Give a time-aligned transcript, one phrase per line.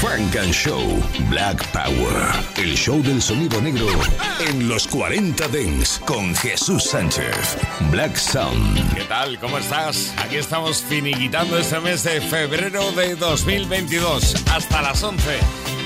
[0.00, 0.80] Funk and Show
[1.28, 2.32] Black Power.
[2.56, 3.88] El show del sonido negro
[4.48, 7.58] en los 40 Dents con Jesús Sánchez.
[7.90, 8.94] Black Sound.
[8.94, 9.40] ¿Qué tal?
[9.40, 10.14] ¿Cómo estás?
[10.18, 15.24] Aquí estamos finiquitando este mes de febrero de 2022 hasta las 11.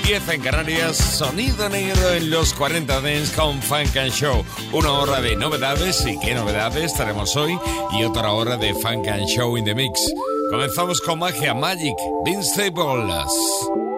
[0.05, 4.45] 10 en Canarias, sonido negro en los 40 Dents con Funk and Show.
[4.73, 7.57] Una hora de novedades y qué novedades tenemos hoy
[7.93, 10.13] y otra hora de Funk and Show in the Mix.
[10.51, 13.31] Comenzamos con Magia Magic, Vince Bolas.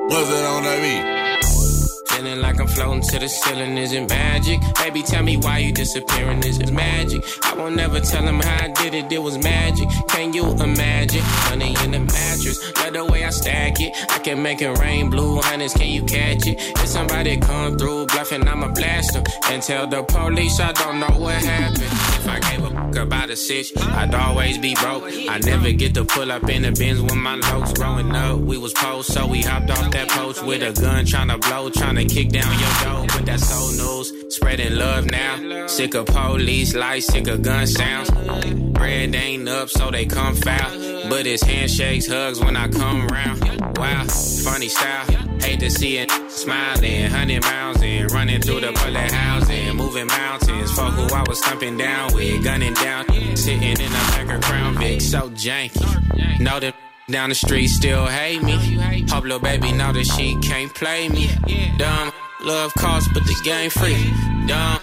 [0.08, 1.25] What's it on that beat?
[2.26, 4.60] Feeling like I'm floating to the ceiling, is it magic?
[4.80, 7.22] Baby, tell me why you disappearing, is it magic?
[7.44, 9.88] I won't never tell him how I did it, it was magic.
[10.08, 11.22] Can you imagine?
[11.50, 13.94] Money in the mattress, love the way I stack it.
[14.10, 16.58] I can make it rain, blue hundreds, can you catch it?
[16.60, 19.24] If somebody come through bluffing, I'ma blast them.
[19.52, 21.84] And tell the police I don't know what happened.
[21.84, 25.04] If I gave a fuck about a sitch, I'd always be broke.
[25.06, 28.40] I never get to pull up in the bins with my lows growing up.
[28.40, 32.10] We was post, so we hopped off that post with a gun, tryna blow, tryna
[32.16, 33.02] kick down your door.
[33.02, 35.68] with that soul news, spreading love now.
[35.68, 38.10] Sick of police lights, sick of gun sounds.
[38.72, 40.72] Bread ain't up, so they come foul.
[41.10, 43.40] But it's handshakes, hugs when I come around.
[43.78, 44.06] Wow,
[44.46, 45.06] funny style.
[45.42, 50.72] Hate to see it smiling, hundred miles and running through the bullet housing, moving mountains.
[50.72, 53.06] Fuck who I was thumping down with, gunning down,
[53.36, 56.40] sitting in back of Crown Vic, so janky.
[56.40, 56.76] Know that
[57.10, 58.54] down the street still hate me.
[59.10, 61.30] Hope little baby know that she can't play me.
[61.78, 62.12] Dumb,
[62.44, 64.48] love costs, but the game free.
[64.48, 64.80] Dumb.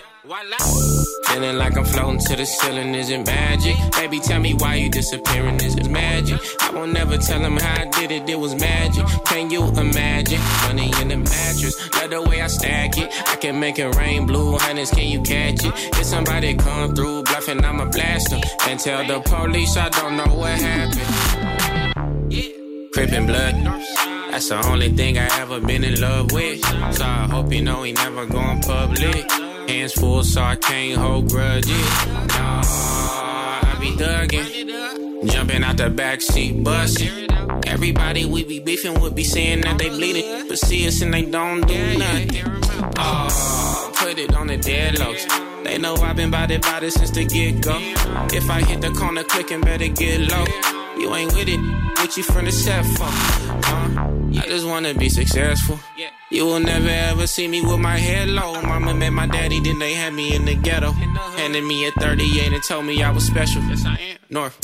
[1.27, 3.75] Feeling like I'm floating to the ceiling, is it magic?
[3.93, 6.41] Baby, tell me why you disappearing, is it magic?
[6.61, 9.05] I won't never tell him how I did it, it was magic.
[9.27, 10.41] Can you imagine?
[10.67, 13.11] Money in the mattress, love the way I stack it.
[13.29, 15.73] I can make it rain, blue hundreds, can you catch it?
[15.99, 18.41] If somebody come through bluffing, I'ma blast them.
[18.69, 21.32] And tell the police I don't know what happened.
[22.93, 23.55] Crippin' blood.
[24.31, 26.65] That's the only thing I ever been in love with.
[26.95, 29.31] So I hope you know he never going public.
[29.69, 32.07] Hands full, so I can't hold grudges.
[32.29, 35.31] Nah, I be thuggin'.
[35.31, 37.29] Jumping out the backseat, bustin'.
[37.67, 41.27] Everybody we be beefing would be saying that they bleeding, but see us and they
[41.27, 42.31] don't do nothing.
[42.99, 45.65] Oh, put it on the deadlocks.
[45.65, 47.77] They know I've been bout it since the get go.
[48.35, 50.82] If I hit the corner clickin', better get low.
[50.99, 51.61] You ain't with it,
[52.01, 53.07] with you from the set for.
[53.07, 54.22] Huh?
[54.39, 55.79] I just wanna be successful.
[56.31, 58.61] You will never ever see me with my head low.
[58.63, 60.93] Mama met my daddy, then they had me in the ghetto.
[60.93, 63.63] Handed me a 38 and told me I was special.
[63.63, 64.17] Yes, I am.
[64.31, 64.57] North.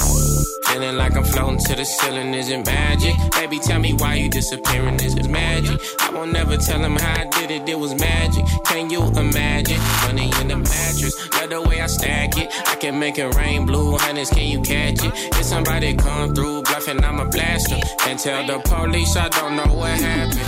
[0.69, 3.15] Feeling like I'm floating to the ceiling, isn't magic?
[3.33, 5.79] Baby, tell me why you disappearing, is it magic?
[6.00, 8.45] I won't never tell him how I did it, it was magic.
[8.65, 9.81] Can you imagine?
[10.06, 12.50] Money in the mattress, love the way I stack it.
[12.67, 15.12] I can make it rain, blue hundreds, can you catch it?
[15.39, 17.81] If somebody come through bluffing, I'ma blast them.
[18.06, 20.39] And tell the police I don't know what happened.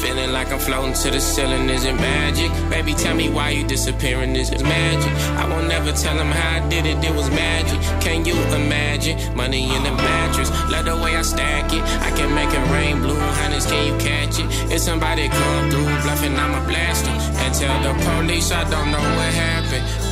[0.00, 2.50] Feeling like I'm floating to the ceiling, is it magic?
[2.70, 5.12] Baby, tell me why you disappearing, is it magic?
[5.36, 7.78] I won't never tell him how I did it, it was magic.
[8.00, 9.16] Can you imagine?
[9.36, 11.82] Money in the mattress, love the way I stack it.
[12.08, 14.46] I can make it rain, blue hundreds, can you catch it?
[14.72, 17.16] If somebody come through bluffing, I'ma blast them.
[17.42, 20.09] And tell the police I don't know what happened.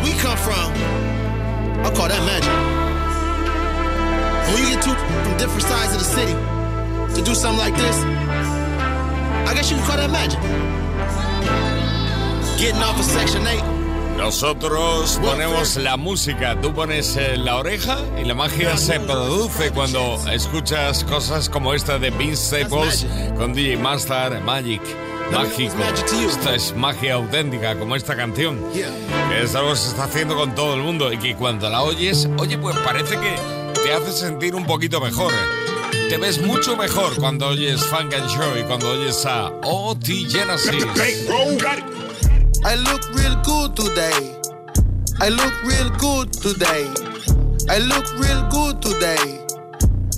[0.00, 0.72] Where we come from,
[1.84, 2.52] I call that magic.
[4.54, 6.34] When you get two from different sides of the city
[7.14, 7.96] to do something like this,
[9.48, 10.40] I guess you can call that magic.
[12.58, 13.62] Getting off of Section 8.
[14.16, 20.18] Nosotros ponemos la música, tú pones eh, la oreja y la magia se produce cuando
[20.30, 23.06] escuchas cosas como esta de Vince Staples
[23.38, 24.82] con DJ Master Magic.
[25.32, 25.74] Mágico.
[26.28, 28.58] Esta es magia auténtica, como esta canción.
[28.72, 31.82] Que es algo que se está haciendo con todo el mundo y que cuando la
[31.82, 33.36] oyes, oye, pues parece que
[33.82, 35.32] te hace sentir un poquito mejor.
[36.08, 40.12] Te ves mucho mejor cuando oyes Funk and Show y cuando oyes a O.T.
[40.28, 40.84] Genesis.
[42.62, 44.36] I look real good today.
[45.20, 46.88] I look real good today.
[47.68, 49.40] I look real good today.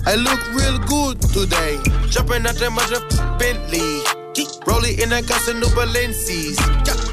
[0.05, 1.79] I look real good today.
[2.09, 2.99] Jumping out the mother
[3.37, 4.22] Bentley.
[4.65, 6.57] Rolling in a some new Balencis.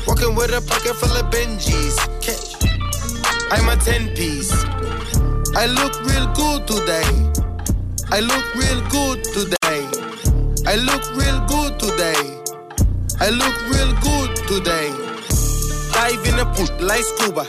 [0.07, 1.97] Walking with a pocket full of Benjis.
[3.51, 4.53] I'm a 10 piece.
[5.57, 7.11] I look real good today.
[8.13, 9.83] I look real good today.
[10.67, 12.41] I look real good today.
[13.21, 14.91] I look real good today.
[15.93, 17.47] Dive in the pool like scuba.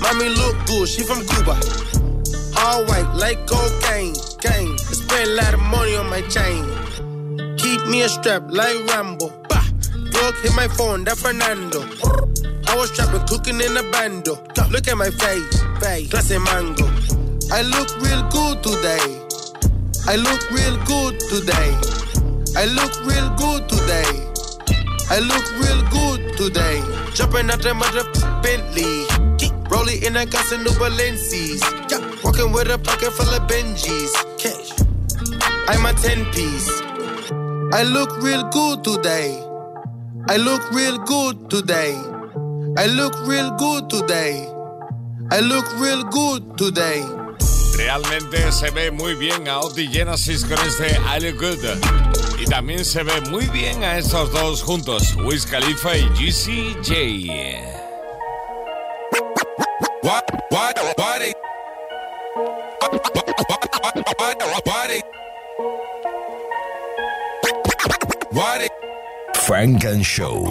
[0.00, 1.58] Mommy look good, she from Cuba.
[2.58, 4.14] All white like cocaine.
[4.44, 6.87] I spend a lot of money on my chain.
[7.68, 9.28] Keep me a strap like Rambo.
[9.46, 9.60] Bah.
[10.40, 11.84] Hit my phone, that Fernando.
[12.64, 14.40] I was trapping, cooking in a bando.
[14.72, 16.88] Look at my face, face, clase mango.
[17.52, 19.04] I look real good today.
[20.08, 21.76] I look real good today.
[22.56, 24.16] I look real good today.
[25.12, 26.80] I look real good today.
[27.12, 28.08] Jumping out the mother
[28.40, 29.04] Bentley.
[29.68, 31.60] Rolling in a gas and new Balenci's.
[32.24, 34.16] Walking with a pocket full of Benjis.
[34.40, 34.72] Cash.
[35.68, 36.97] I'm a 10 piece.
[37.70, 39.36] I look real good today.
[40.26, 41.94] I look real good today.
[42.78, 44.46] I look real good today.
[45.30, 47.04] I look real good today.
[47.76, 49.86] Realmente se ve muy bien a O.T.
[49.88, 52.40] Genesis con este I Look Good.
[52.40, 56.94] Y también se ve muy bien a estos dos juntos, Wiz Khalifa y Juicy J.
[60.02, 61.34] Why, why,
[69.48, 70.44] Funk and Show.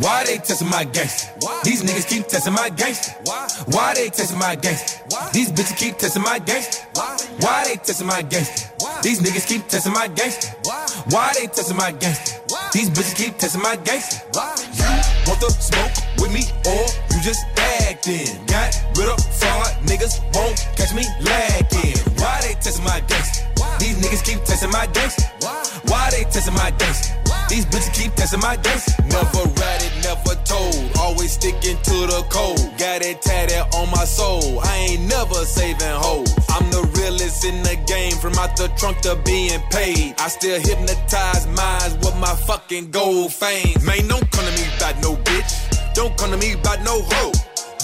[0.00, 1.30] Why, they testing my gangster?
[1.62, 3.12] These niggas keep testing my gangster.
[3.70, 4.98] Why they testing my gangster?
[5.32, 6.84] These bitches keep testing my gangster.
[7.38, 8.68] Why they testing my gangster?
[9.00, 10.56] These niggas keep testing my gangster.
[11.10, 12.42] Why they testing my gangster?
[12.72, 14.26] These bitches keep testing my gangster.
[14.34, 16.82] You want the smoke with me or
[17.14, 17.46] you just
[17.86, 18.26] acting?
[18.46, 21.94] Got rid of fraud, niggas won't catch me lacking.
[22.18, 23.46] Why they testing my gangster?
[23.78, 25.22] These niggas keep testing my gangster.
[25.86, 27.14] Why they testing my gangster?
[27.48, 29.02] These bitches keep testing my gangster.
[29.04, 30.74] Never ratted, never told.
[30.98, 32.58] Always sticking to the code.
[32.76, 34.60] Got it tatted on my soul.
[34.60, 36.34] I ain't never saving hoes.
[36.50, 38.12] I'm the realest in the game.
[38.18, 40.14] From out the trunk to being paid.
[40.18, 43.78] I still hypnotize minds with my fucking gold fame.
[43.84, 45.94] Man, don't come to me about no bitch.
[45.94, 47.32] Don't come to me about no hoe.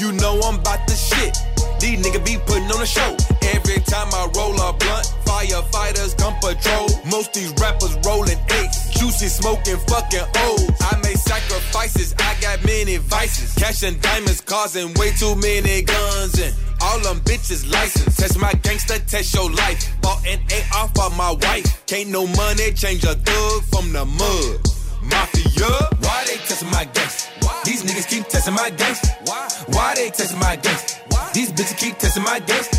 [0.01, 1.39] You know I'm about the shit.
[1.79, 3.17] These niggas be putting on a show.
[3.55, 6.89] Every time I roll a blunt, firefighters come patrol.
[7.07, 8.82] Most these rappers rolling eights.
[9.03, 10.63] Juicy smoking fucking old.
[10.81, 13.53] I made sacrifices, I got many vices.
[13.57, 18.17] Cash and diamonds causing way too many guns and all them bitches licensed.
[18.17, 19.91] Test my gangster, test your life.
[20.03, 21.85] Bought an A off of my wife.
[21.87, 24.61] Can't no money change a thug from the mud.
[25.03, 25.67] Mafia,
[25.99, 27.33] why they testing my gangster?
[27.65, 29.09] These niggas keep testing my gangster.
[29.25, 31.03] Why Why they testing my gangster?
[31.35, 32.79] These bitches keep testing my gangster.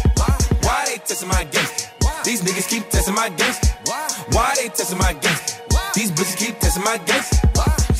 [0.62, 1.90] Why they testing my gangster?
[2.24, 3.68] These niggas keep testing my gangster.
[3.88, 5.53] Why Why they testing my gangster?
[6.74, 7.38] Testing my gangster.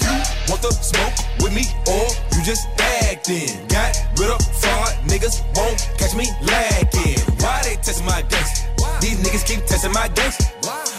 [0.02, 1.14] You want the smoke
[1.46, 2.66] with me or you just
[3.06, 3.68] acting?
[3.68, 7.22] Got rid of fraud, niggas won't catch me lacking.
[7.38, 8.66] Why they testing my gangster?
[9.00, 10.46] These niggas keep testing my gangster.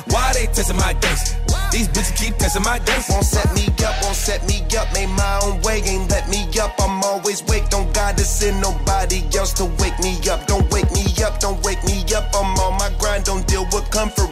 [0.07, 1.35] Why they testing my gangster?
[1.75, 3.13] These bitches keep testing my gangster.
[3.15, 4.87] Won't set me up, won't set me up.
[4.95, 6.79] Made my own way, ain't let me up.
[6.79, 10.47] I'm always wake, don't gotta send nobody else to wake me up.
[10.47, 12.31] Don't wake me up, don't wake me up.
[12.33, 14.31] I'm on my grind, don't deal with comfort.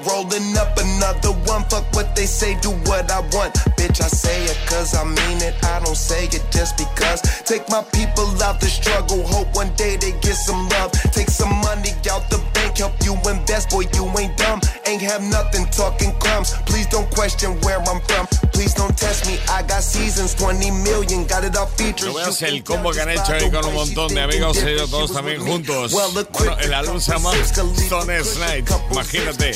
[2.22, 3.52] They say, do what I want.
[3.74, 5.58] Bitch, I say it cause I mean it.
[5.64, 7.20] I don't say it just because.
[7.42, 9.26] Take my people out the struggle.
[9.26, 10.92] Hope one day they get some love.
[11.10, 13.70] Take some money out the bank, help you invest.
[13.70, 14.61] Boy, you ain't dumb.
[14.92, 16.52] Ain't have nothing talking crumbs.
[16.66, 18.26] Please don't question where I'm from.
[18.52, 19.38] Please don't test me.
[19.48, 21.26] I got seasons, 20 million.
[21.26, 22.12] Got it off features.
[22.12, 25.14] No veas el combo que han hecho ahí con un montón de amigos, ellos todos
[25.14, 25.92] también juntos.
[25.92, 28.68] Bueno, el álbum se llama Stoner's Night.
[28.90, 29.54] Imagínate.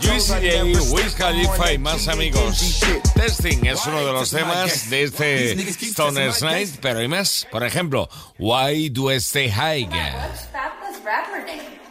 [0.00, 2.80] Juicy J, Wiz Khalifa y más amigos.
[3.14, 7.46] Testing es uno de los temas de este Stoner's Night, pero hay más.
[7.50, 8.08] Por ejemplo,
[8.38, 9.86] Why Do I Stay High?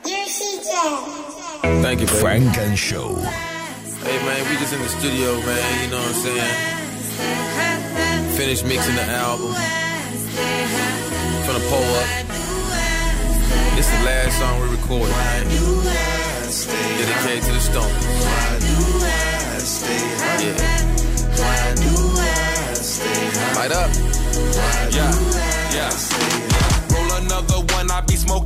[0.08, 1.84] Stop this rapper name.
[1.84, 2.08] Thank you.
[2.08, 3.16] Funk and Show.
[3.16, 5.84] Hey man, we just in the studio, man.
[5.84, 6.56] You know what I'm saying?
[8.38, 9.54] Finished mixing the album.
[11.44, 12.08] From the pull up.
[13.76, 15.46] This is the last song we recorded, man.
[16.98, 18.04] Dedicated to the Stones.
[20.40, 20.56] Yeah.
[23.56, 23.92] Light up.
[24.94, 25.47] Yeah.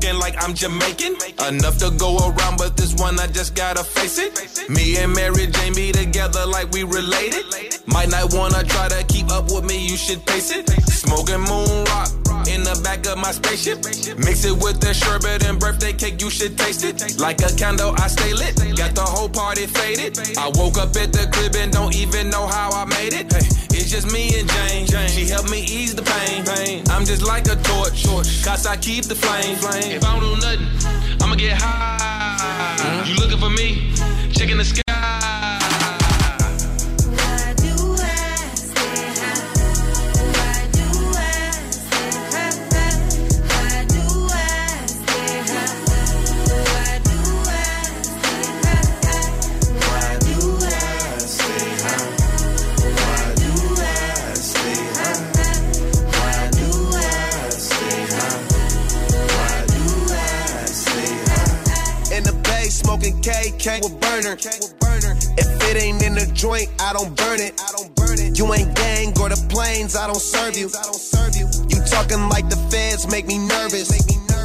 [0.01, 1.15] Like I'm Jamaican.
[1.47, 4.67] Enough to go around, but this one I just gotta face it.
[4.69, 7.45] Me and Mary Jane be together like we related.
[7.85, 10.69] Might not wanna try to keep up with me, you should pace it.
[10.89, 12.09] Smoking moon rock
[12.49, 13.77] in the back of my spaceship.
[14.17, 17.19] Mix it with the sherbet and birthday cake, you should taste it.
[17.19, 18.57] Like a candle, I stay lit.
[18.75, 20.17] Got the whole party faded.
[20.37, 23.29] I woke up at the crib and don't even know how I made it.
[23.91, 24.85] Just me and Jane.
[24.87, 25.09] Jane.
[25.09, 26.45] She helped me ease the pain.
[26.45, 26.81] pain.
[26.89, 28.05] I'm just like a torch,
[28.41, 29.57] cause I keep the flame.
[29.57, 29.91] flame.
[29.91, 33.03] If I don't do nothing, I'ma get high.
[33.05, 33.91] You looking for me?
[34.31, 34.90] Checking the sky.
[63.61, 64.33] KK with burner.
[65.37, 67.53] If it ain't in the joint, I don't burn it.
[68.37, 70.65] You ain't gang or the planes, I don't serve you.
[71.69, 73.89] You talking like the feds make me nervous.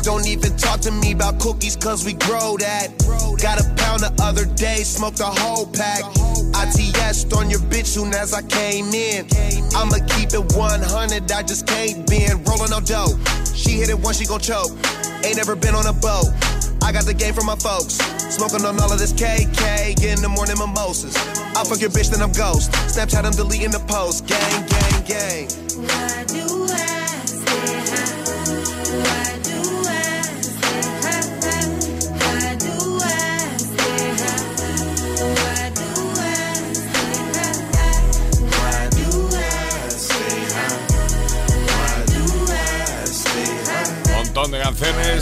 [0.03, 2.93] Don't even talk to me about cookies, cause we grow that.
[3.41, 6.05] Got a pound the other day, smoked a whole pack.
[6.53, 9.27] ITS on your bitch soon as I came in.
[9.75, 12.47] I'ma keep it 100, I just can't bend.
[12.47, 13.17] Rolling no dough.
[13.55, 14.73] She hit it once, she gon' choke.
[15.25, 16.29] Ain't never been on a boat.
[16.83, 17.95] I got the game from my folks.
[18.35, 21.17] Smoking on all of this KK, getting the morning mimosas.
[21.57, 22.71] I fuck your bitch, then I'm ghost.
[22.73, 24.27] Snapchat, I'm deleting the post.
[24.27, 26.56] Gang, gang, gang.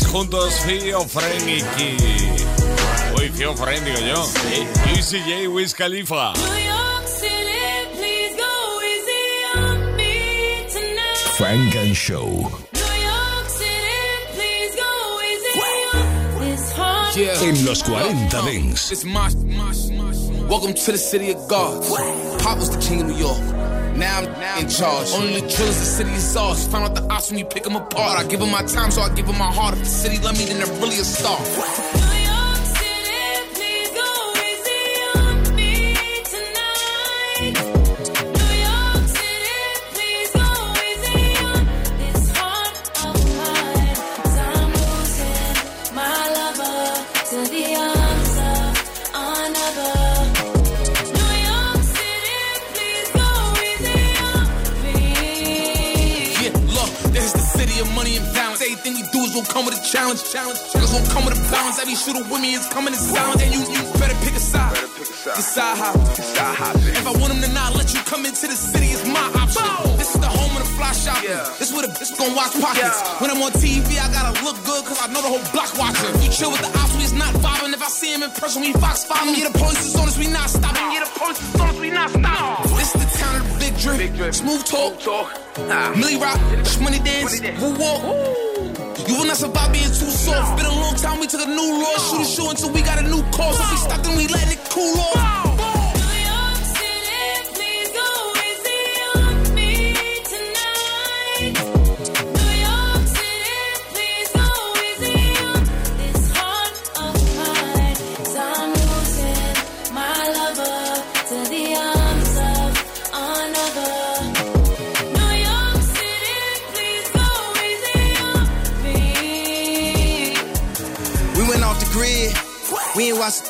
[0.02, 1.96] Juntos, Fio, Fren y Ki.
[3.16, 4.26] Uy, Fio, Fren, digo yo.
[4.96, 6.32] Easy J, Wiz Khalifa.
[11.36, 12.50] Frank and Show.
[17.16, 18.90] En los 40 Dents.
[18.90, 19.28] It's my,
[20.48, 21.82] Welcome to the city of God.
[22.40, 23.63] Pop was the king of New York.
[23.96, 25.08] Now I'm now in charge.
[25.12, 26.66] Only the drillers, the city is ours.
[26.66, 28.18] Find out the ops when you pick them apart.
[28.18, 29.74] I give them my time, so I give them my heart.
[29.74, 31.38] If the city love me, then they're really a star.
[59.54, 60.18] Come with a challenge.
[60.34, 60.58] Challenge.
[60.74, 61.78] Niggas gonna come with a balance.
[61.78, 63.38] Every shooter with me is coming in silence.
[63.38, 64.74] And you, you better pick a side.
[64.98, 65.94] pick Decide how.
[66.74, 69.62] If I want them to not let you come into the city, it's my option.
[69.96, 71.30] This is the home of the fly shopping.
[71.62, 72.98] This where the bitch gon' watch pockets.
[73.22, 76.10] When I'm on TV, I gotta look good, cause I know the whole block watching.
[76.20, 77.72] You chill with the ops, we is not vibing.
[77.72, 79.38] If I see him in person, we fox five him.
[79.38, 80.82] Yeah, the police is on us, we not stopping.
[80.90, 82.74] Yeah, the police is on us, we not stopping.
[82.74, 84.34] This is the town of the big drip.
[84.34, 85.30] Smooth talk.
[85.94, 86.42] Millie Rock,
[86.82, 88.43] money dance, woo walk.
[89.08, 90.56] You will not survive being too soft.
[90.56, 91.96] Been a long time, we took a new law.
[91.98, 93.60] Shoot a show until we got a new cause.
[93.60, 95.43] If we stop, then we let it cool off.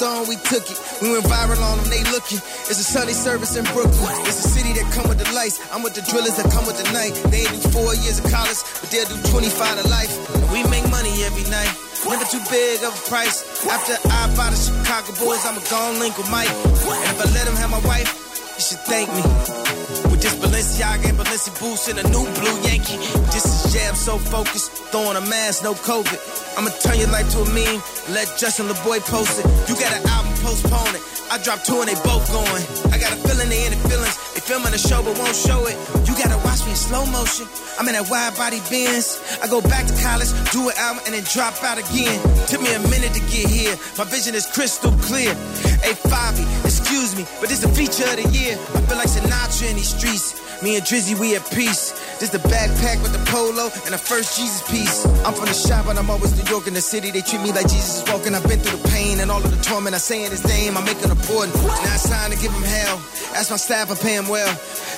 [0.04, 0.76] We took it.
[1.00, 2.37] We went viral on them, they looking.
[2.68, 4.12] It's a Sunday service in Brooklyn.
[4.28, 5.56] It's a city that come with the lights.
[5.73, 7.16] I'm with the drillers that come with the night.
[7.32, 10.12] They ain't do four years of college, but they'll do 25 to life.
[10.37, 11.73] And we make money every night.
[12.04, 13.49] Never too big of a price.
[13.64, 16.52] After I buy the Chicago Bulls, I'ma go link with Mike.
[16.52, 18.12] And if I let him have my wife,
[18.56, 19.83] you should thank me.
[20.25, 22.97] This Balenciaga and Balenci boots and a new blue Yankee.
[23.28, 26.16] This is jab so focused, throwing a mask, no COVID.
[26.57, 29.45] I'ma turn your life to a meme, let Justin Laboy post it.
[29.69, 31.02] You got an album, postpone it.
[31.28, 32.64] I dropped two and they both going.
[32.88, 34.16] I got a feeling they in the feelings.
[34.33, 35.76] They filming the show but won't show it.
[36.09, 37.45] You gotta watch me in slow motion.
[37.76, 39.21] I'm in that wide body Benz.
[39.43, 42.16] I go back to college, do an album, and then drop out again.
[42.49, 43.76] Took me a minute to get here.
[44.00, 45.37] My vision is crystal clear.
[45.85, 48.57] Hey, Fabi, excuse me, but this the feature of the year.
[48.94, 50.62] Feel like Sinatra in these streets.
[50.62, 51.90] Me and Drizzy, we at peace.
[52.20, 55.04] This the backpack with the polo and the first Jesus piece.
[55.26, 57.10] I'm from the shop, but I'm always New York in the city.
[57.10, 58.34] They treat me like Jesus is walking.
[58.34, 59.94] I've been through the pain and all of the torment.
[59.94, 61.54] I say in his name, I make an important.
[61.56, 62.96] Now it's time to give him hell.
[63.34, 64.52] Ask my staff, I pay him well.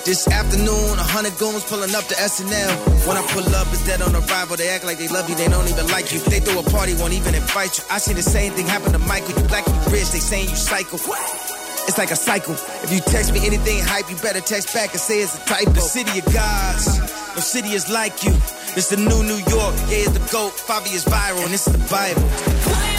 [0.04, 3.08] This afternoon, a hundred goons pulling up to SNL.
[3.08, 4.56] When I pull up, it's dead on arrival.
[4.56, 6.20] They act like they love you, they don't even like you.
[6.20, 7.84] They throw a party, won't even invite you.
[7.90, 9.40] I see the same thing happen to Michael.
[9.40, 10.98] You black, you rich, they saying you psycho.
[11.88, 12.54] It's like a cycle.
[12.54, 15.70] If you text me anything hype, you better text back and say it's a typo.
[15.70, 16.98] The city of gods,
[17.34, 18.32] no city is like you.
[18.76, 20.52] It's the new New York, yeah, it's the GOAT.
[20.52, 22.95] Fabi is viral, and it's the Bible.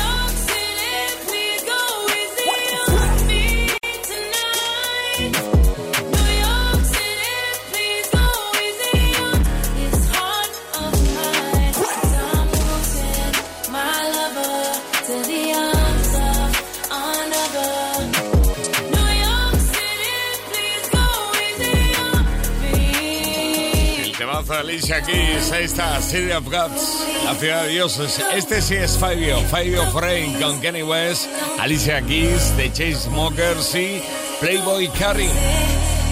[24.67, 25.49] Alicia Keys.
[25.53, 28.21] Ahí está, City of Gods, la ciudad de dioses.
[28.35, 31.25] Este sí es Fabio, Fabio Frame con Kenny West,
[31.57, 34.01] Alicia Keys, The Chainsmokers y
[34.41, 35.29] Playboy Carey.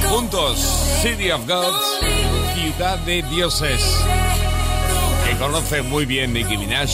[0.10, 0.58] Juntos,
[1.02, 2.00] City of Gods,
[2.54, 3.82] ciudad de dioses.
[5.28, 6.90] Que conoce muy bien Nicki Minaj.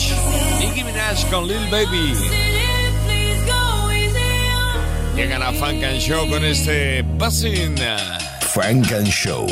[0.58, 2.12] Nicki Minaj con Lil Baby.
[5.14, 7.76] Llegan a Funk and Show con este Buzzing.
[8.52, 9.46] Funk and Show.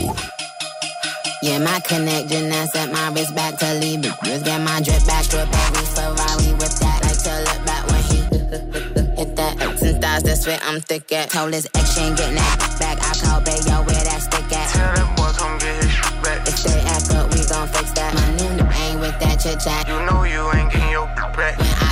[1.42, 4.12] Yeah, my connection, that's at my wrist back to leave it.
[4.24, 7.00] Just get my drip back to a baby Ferrari whip that.
[7.00, 8.20] Like to look back when he
[9.16, 11.30] hit that and thighs, that's where I'm thick at.
[11.30, 12.98] Told his ex she ain't getting that back.
[13.00, 14.68] I call Bayo where that stick at.
[14.68, 16.46] Tell that boy come get his shit back.
[16.46, 18.12] If they act up, we gon' fix that.
[18.12, 19.88] My new ain't with that chit chat.
[19.88, 21.56] You know you ain't getting your back.
[21.56, 21.89] When I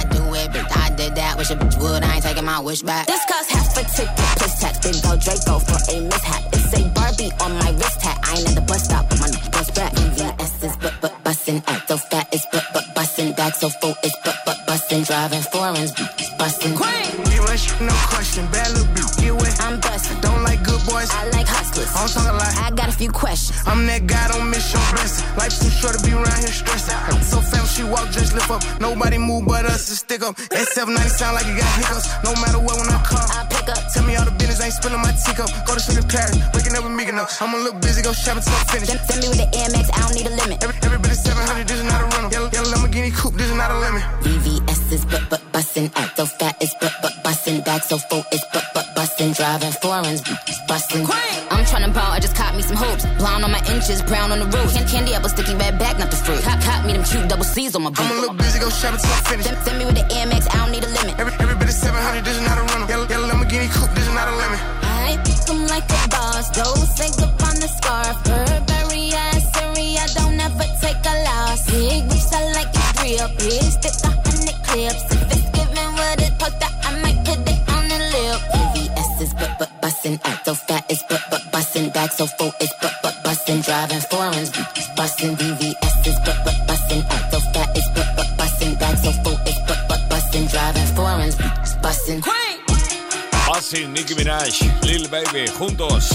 [1.08, 1.36] did that.
[1.38, 3.06] Wish a bitch would, I ain't taking my wish back.
[3.06, 4.78] This cost half a ticket, plus tax.
[4.84, 6.42] Big go Draco for a mishap.
[6.52, 8.18] It's a Barbie on my wrist hat.
[8.24, 9.92] I ain't at the bus stop, my bus back.
[9.92, 13.94] VVS is but but bustin', act so fat is but but bustin', back so full
[14.02, 15.92] is but but bustin', driving foreigns,
[16.38, 16.72] bustin'.
[16.72, 18.46] You ain't shit, no question.
[18.52, 19.56] Bad little bitch, get wet.
[19.60, 20.20] I'm bustin'.
[20.20, 21.10] Don't like good boys.
[21.10, 21.90] I like hustlers.
[21.94, 22.52] I don't talk a lot.
[22.62, 23.58] I got a few questions.
[23.66, 25.26] I'm that guy, don't miss your blessing.
[25.36, 27.22] Life's too short to be around here stressing.
[27.22, 27.37] So fam,
[27.78, 28.62] she walk, just lift up.
[28.80, 30.34] Nobody move but us to stick up.
[30.50, 32.06] S790 sound like you got hiccups.
[32.26, 33.78] No matter what, when I come, I pick up.
[33.94, 35.50] Tell me all the business, ain't spilling my teacup.
[35.66, 37.24] Go to sleep in Paris, waking up with me, no.
[37.40, 38.90] I'm a little busy, go shopping till I finish.
[38.90, 39.06] finished.
[39.06, 40.58] Send, send me with the Amex, I don't need a limit.
[40.64, 42.30] Every, every bit of 700, this is not a rental.
[42.34, 44.02] Yellow, yellow Lamborghini coupe, this is not a lemon.
[44.26, 48.24] VVS is but but bustin', act so fat is but but bustin', back so full
[48.34, 50.20] is but but bustin', driving foreigns,
[50.66, 51.06] bustin'.
[51.06, 51.47] I'm
[51.98, 53.04] ball, I just caught me some hoops.
[53.18, 54.70] Blonde on my inches, brown on the roof.
[54.72, 56.40] Can- Candy apple sticky red back, not the fruit.
[56.46, 58.06] Cop, cop me them cute double C's on my boot.
[58.06, 59.48] I'm a little busy, go shopping till I'm finished.
[59.48, 61.18] Send, send me with the Amex, I don't need a limit.
[61.18, 62.88] Every, every bit of 700, this is not a rental.
[62.88, 64.58] Yellow, yellow Lamborghini coupe, this is not a lemon.
[64.82, 67.28] I pick 'em like a boss, those on the
[82.18, 84.50] so full is but but bustin', driving foreigns,
[84.96, 85.36] bustin'.
[85.36, 89.38] VVS is but but bustin', act so fat is but but bustin', back so full
[89.46, 91.36] is but but bustin', driving foreigns,
[91.80, 92.20] bustin'.
[93.46, 96.10] Buzzing, Nicki Minaj, Lil Baby, juntos.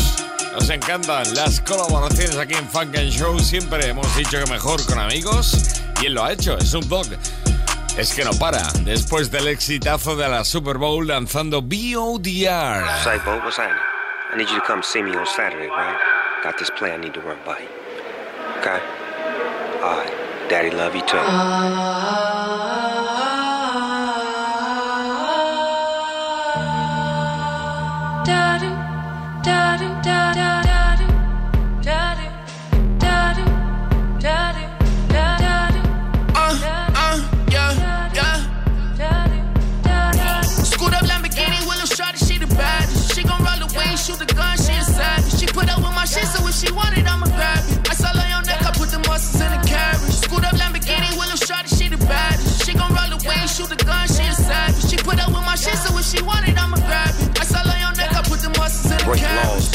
[0.51, 3.39] Nos encantan las colaboraciones aquí en Funk and Show.
[3.39, 5.81] Siempre hemos dicho que mejor con amigos.
[6.01, 7.07] Y él lo ha hecho, es un dog.
[7.97, 8.61] Es que no para.
[8.83, 12.83] Después del exitazo de la Super Bowl lanzando BODR.
[14.33, 16.41] I need you to come see me on Saturday, right?
[16.43, 17.61] Got this play I need to run by.
[18.57, 18.81] Okay?
[19.77, 20.49] Alright.
[20.49, 21.17] Daddy love you too.
[21.17, 22.62] Uh,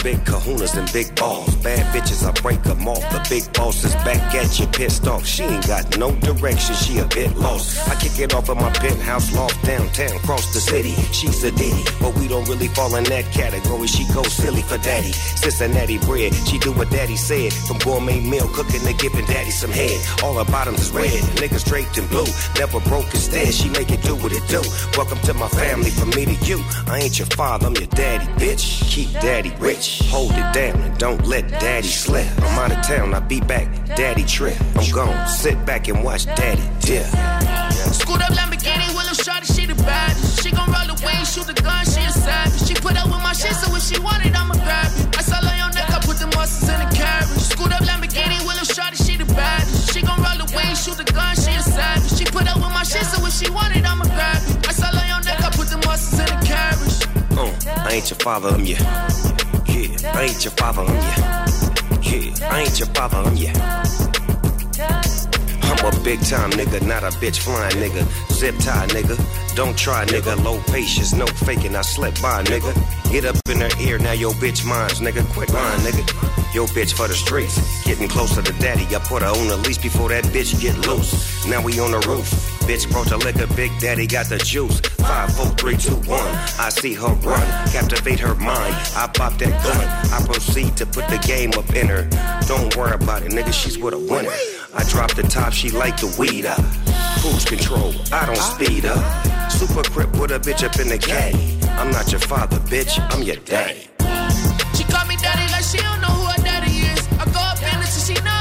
[0.02, 1.54] big kahunas and big balls.
[1.56, 3.02] Bad bitches, I break them off.
[3.12, 5.26] The big boss is back at you, pissed off.
[5.26, 7.88] She ain't got no direction, she a bit lost.
[7.88, 10.94] I kick it off of my penthouse loft downtown, cross the city.
[11.12, 13.86] She's a ditty, but we don't really fall in that category.
[13.86, 15.12] She goes silly for daddy.
[15.12, 17.52] Cincinnati bread, she do what daddy said.
[17.52, 19.98] From gourmet meal cooking to giving daddy some head.
[20.22, 22.26] All her bottoms is red, niggas draped in blue.
[22.58, 24.62] Never broke instead, she make it do what it do.
[24.96, 26.62] Welcome to my family, from me to you.
[26.86, 28.82] I ain't your father, I'm your daddy, bitch.
[28.88, 32.26] Keep daddy rich, hold it down and don't let daddy slip.
[32.42, 34.56] I'm out of town, I'll be back, daddy trip.
[34.76, 37.06] I'm gone, sit back and watch daddy dip.
[37.94, 40.42] Scoot up Lamborghini, Willow Shorty, she the baddest.
[40.42, 42.68] She gon' roll the way, shoot the gun, she a savage.
[42.68, 45.16] She put up with my shit, so if she want it, I'ma grab it.
[45.18, 47.28] I saw on your neck, I put the muscles in the carriage.
[47.52, 49.92] Scoot up Lamborghini, Willow Shorty, she the baddest.
[49.94, 52.18] She gon' roll the way, shoot the gun, she a savage.
[52.18, 54.68] She put up with my shit, so if she want it, I'ma grab it.
[54.68, 56.96] I saw on your neck, I put the muscles in the carriage.
[57.38, 57.52] Uh,
[57.88, 59.47] I ain't your father, I'm your.
[60.00, 60.92] Yeah, I ain't your father, your.
[62.02, 64.07] Yeah, I ain't your father, your.
[65.80, 68.02] I'm a big time nigga, not a bitch flying nigga.
[68.32, 69.16] Zip tie nigga,
[69.54, 70.42] don't try nigga.
[70.42, 72.74] Low patience, no faking, I slept by nigga.
[73.12, 75.24] Get up in her ear, now your bitch mine's nigga.
[75.32, 76.28] Quit lying nigga.
[76.54, 78.84] Yo bitch for the streets, getting closer to daddy.
[78.94, 81.46] I put her on the leash before that bitch get loose.
[81.46, 82.28] Now we on the roof.
[82.66, 84.80] bitch brought the liquor, Big Daddy got the juice.
[84.80, 86.34] Five, four, three, two, one.
[86.58, 88.74] I see her run, captivate her mind.
[88.96, 89.86] I pop that gun.
[90.12, 92.08] I proceed to put the game up in her.
[92.46, 94.32] Don't worry about it, nigga, she's with a winner.
[94.74, 96.62] I drop the top, she like the weed up.
[97.20, 99.50] Cruise control, I don't speed up.
[99.50, 101.58] Super crip with a bitch up in the caddy.
[101.78, 103.88] I'm not your father, bitch, I'm your daddy.
[104.76, 107.00] She call me daddy like she don't know who her daddy is.
[107.18, 108.37] I go up in it so she know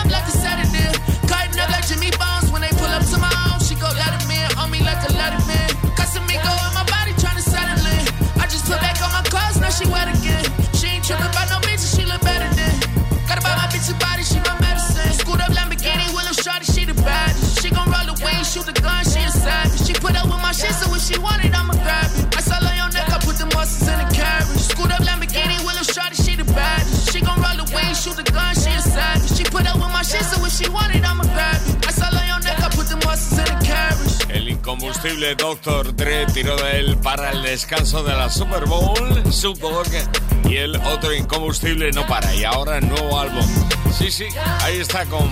[35.28, 35.94] incombustible Dr.
[35.94, 39.24] Dre tiró de él para el descanso de la Super Bowl,
[39.60, 39.88] Dogg,
[40.50, 42.34] y el otro incombustible no para.
[42.34, 43.46] Y ahora nuevo álbum.
[43.92, 44.28] Sí, sí,
[44.62, 45.30] ahí está con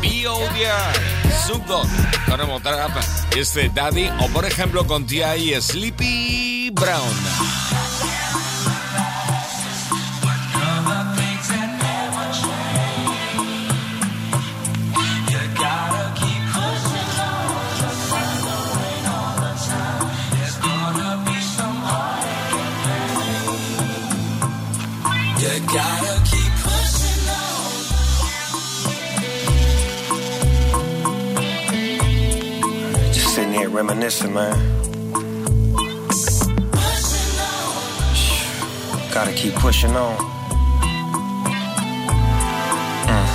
[0.00, 1.32] B.O.D.R.
[1.44, 1.88] Snoop Dogg,
[2.28, 2.92] con Emotrap,
[3.36, 5.60] este Daddy, o por ejemplo con T.I.
[5.60, 7.53] Sleepy Brown.
[33.86, 34.54] Reminiscing, man.
[39.12, 40.16] Gotta keep pushing on.
[43.06, 43.26] Mm.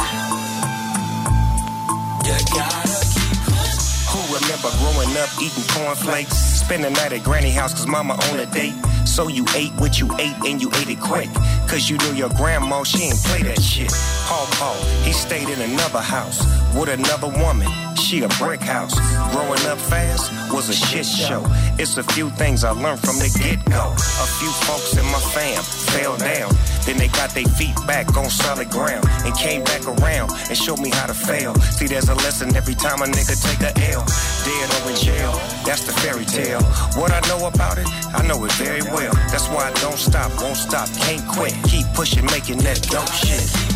[2.24, 2.50] Keep
[4.10, 6.36] Who remember growing up eating cornflakes?
[6.36, 8.74] Spending night at granny house cause mama on a date.
[9.06, 11.30] So you ate what you ate and you ate it quick.
[11.68, 13.92] Cause you knew your grandma, she ain't play that shit.
[14.26, 16.44] Paul Paul, he stayed in another house
[16.76, 17.88] with another woman.
[18.10, 18.98] She a brick house.
[19.30, 21.45] Growing up fast was a shit show.
[21.78, 23.93] It's a few things I learned from the get go.
[23.93, 26.50] A few folks in my fam fell down.
[26.88, 30.80] Then they got their feet back on solid ground and came back around and showed
[30.80, 31.54] me how to fail.
[31.78, 34.04] See, there's a lesson every time a nigga take a L.
[34.41, 36.63] Dead or in jail, that's the fairy tale.
[36.98, 37.86] What I know about it,
[38.17, 39.13] I know it very well.
[39.30, 41.54] That's why I don't stop, won't stop, can't quit.
[41.65, 43.68] Keep pushing, making that dope shit.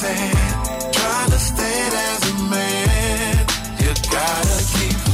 [0.00, 0.92] Sad.
[0.92, 3.46] Trying to stand as a man,
[3.80, 5.09] you gotta keep.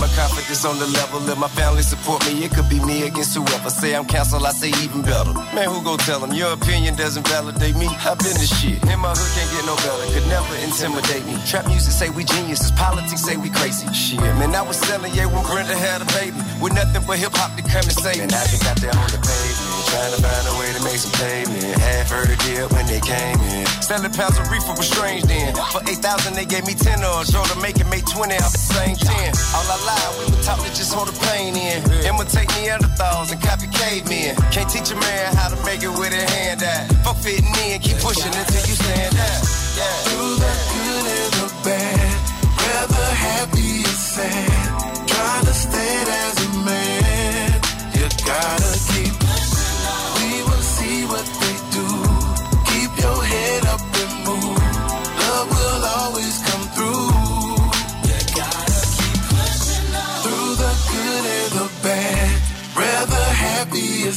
[0.00, 1.20] My confidence on the level.
[1.20, 2.44] Let my family support me.
[2.44, 3.70] It could be me against whoever.
[3.70, 5.32] Say I'm canceled, I say even better.
[5.54, 6.32] Man, who gon' tell them?
[6.32, 7.88] Your opinion doesn't validate me.
[8.06, 8.82] I've been this shit.
[8.86, 10.06] In my hood can't get no better.
[10.14, 11.36] Could never intimidate me.
[11.46, 12.70] Trap music say we geniuses.
[12.72, 13.86] Politics say we crazy.
[13.92, 16.38] Shit, man, I was selling yeah when Brenda had a baby.
[16.60, 18.22] With nothing but hip hop to come and save me.
[18.22, 19.67] And I just got there on the pavement.
[19.88, 21.64] Trying to find a way to make some payment.
[21.80, 23.64] Half heard a deal when they came in.
[23.80, 25.54] Selling pounds of reefer was strange then.
[25.72, 28.60] For 8,000 they gave me 10 or drove to make it make 20 off the
[28.60, 29.08] same 10.
[29.56, 31.80] All I lied, we were taught to just hold the pain in.
[32.04, 34.36] Imitate Neanderthals and copy cavemen.
[34.52, 36.84] Can't teach a man how to make it with a hand out.
[37.08, 39.40] Fuck fitting in, keep pushing until you stand out.
[39.72, 40.04] Yeah.
[40.04, 42.12] Through the good and the bad,
[42.60, 45.08] whether happy or sad.
[45.08, 47.56] Trying to stand as a man,
[47.96, 49.27] you gotta keep.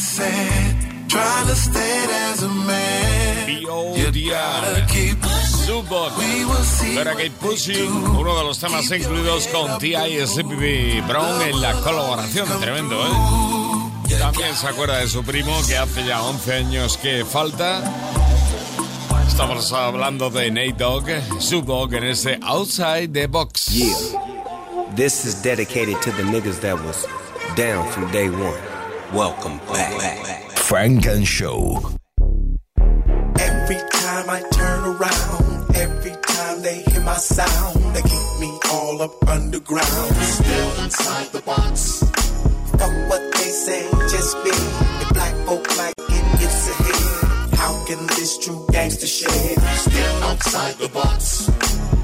[0.01, 0.75] Sad.
[1.07, 3.61] Trying to stand as a man.
[3.61, 6.13] You gotta keep Snoop Dogg.
[6.95, 10.17] Para Kate Pushing, uno de los temas incluidos con T.I.
[10.17, 12.47] y Sleepy Brown en la colaboración.
[12.59, 14.17] Tremendo, ¿eh?
[14.19, 17.81] También se acuerda de su primo que hace ya 11 años que falta.
[19.27, 21.09] Estamos hablando de Nate Dogg,
[21.39, 23.67] Snoop Dogg en este Outside the Box.
[23.67, 23.95] Yeah.
[24.95, 27.07] This is dedicated to the niggas that was
[27.55, 28.70] down from day one.
[29.13, 30.57] Welcome back.
[30.57, 31.81] Funk and Show.
[32.79, 39.01] Every time I turn around, every time they hear my sound, they keep me all
[39.01, 40.15] up underground.
[40.15, 41.99] Still inside the box.
[42.79, 44.51] Fuck what they say, just be.
[44.51, 47.57] The black folk like it, it's a hit.
[47.57, 51.49] How can this true gangster shit still outside the box?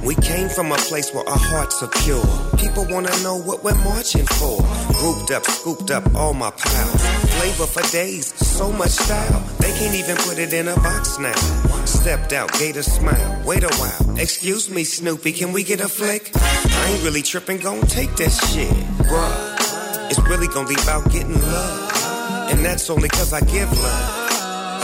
[0.07, 2.23] We came from a place where our hearts are pure.
[2.57, 4.55] People wanna know what we're marching for.
[4.93, 7.01] Grouped up, scooped up all my pals.
[7.35, 9.41] Flavor for days, so much style.
[9.59, 11.35] They can't even put it in a box now.
[11.83, 13.43] Stepped out, gave a smile.
[13.45, 14.17] Wait a while.
[14.17, 16.31] Excuse me, Snoopy, can we get a flick?
[16.35, 18.71] I ain't really tripping, gon' take that shit.
[19.09, 22.49] Bruh, it's really gonna be about getting love.
[22.49, 24.26] And that's only cause I give love.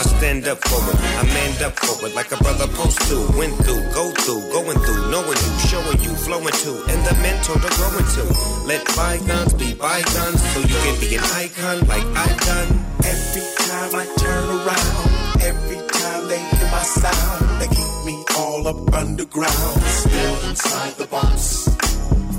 [0.04, 3.16] Stand up for it, I manned up for it like a brother post to.
[3.38, 7.56] Went through, go through, going through, knowing you, showing you, flowing to, and the mentor
[7.56, 8.24] to growing to.
[8.68, 12.70] Let bygones be bygones so you can be an icon like I done.
[13.04, 15.08] Every time I turn around,
[15.40, 21.06] every time they hear my sound, they keep me all up underground, still inside the
[21.06, 21.68] box.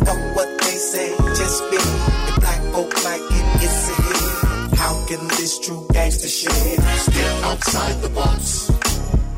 [0.05, 4.04] Fuck what they say, just be the black folk like it is a hit.
[4.75, 8.69] How can this true gangster shit still outside the box?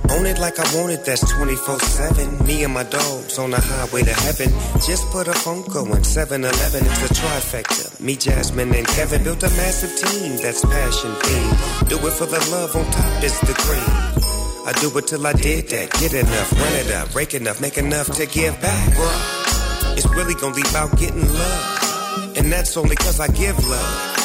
[0.09, 2.45] Own it like I want it, that's 24 7.
[2.45, 4.49] Me and my dogs on the highway to heaven.
[4.81, 7.99] Just put a phone going 7 Eleven, it's a trifecta.
[7.99, 11.89] Me, Jasmine, and Kevin built a massive team that's passion themed.
[11.89, 14.17] Do it for the love, on top is the cream.
[14.65, 15.91] I do it till I did that.
[15.99, 18.89] Get enough, run it up, break enough, make enough to give back.
[18.93, 22.37] Bruh, it's really gonna be about getting love.
[22.37, 24.16] And that's only cause I give love.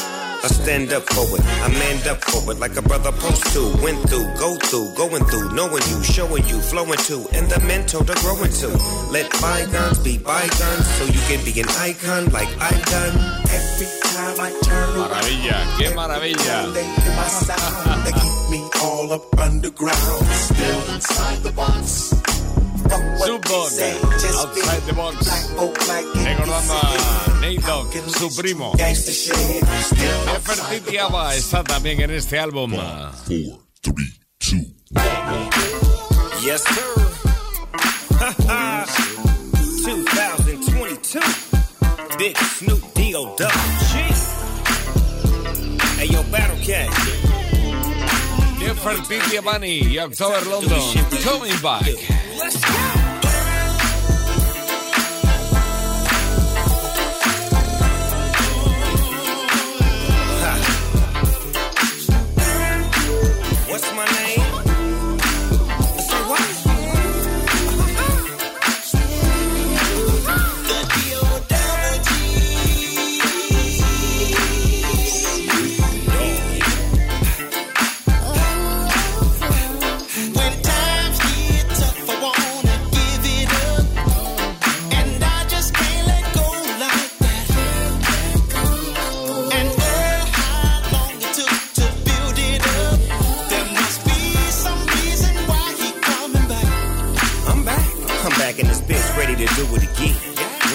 [0.44, 3.62] I stand up for it, I manned up for it like a brother post to.
[3.80, 8.02] Went through, go through, going through, knowing you, showing you, flowing to, and the mentor
[8.02, 8.68] to growing to.
[9.14, 13.14] Let bygones be bygones so you can be an icon like I done.
[13.54, 16.74] Every time I turn Maravilla, qué maravilla.
[16.74, 22.31] they hear my sound, they keep me all up underground, still inside the box.
[22.88, 25.16] Fuck what Sub they Dog, say, just be Outside the Box.
[25.24, 27.40] black folk like it Recordando is a a hit.
[27.40, 28.72] Nate Dogg, su primo.
[28.76, 32.72] Gangster shit, still Nefertiti Aba está también en este álbum.
[36.42, 36.88] Yes, sir.
[39.84, 41.22] 2022.
[42.18, 43.36] Big Snoop D.O.
[43.36, 43.48] Double
[43.90, 43.92] G.
[45.98, 46.90] Hey, yo, Battle Cat.
[48.62, 50.80] Nefertiti Avani y October London,
[51.24, 51.86] Coming Back.
[52.38, 53.01] Let's go.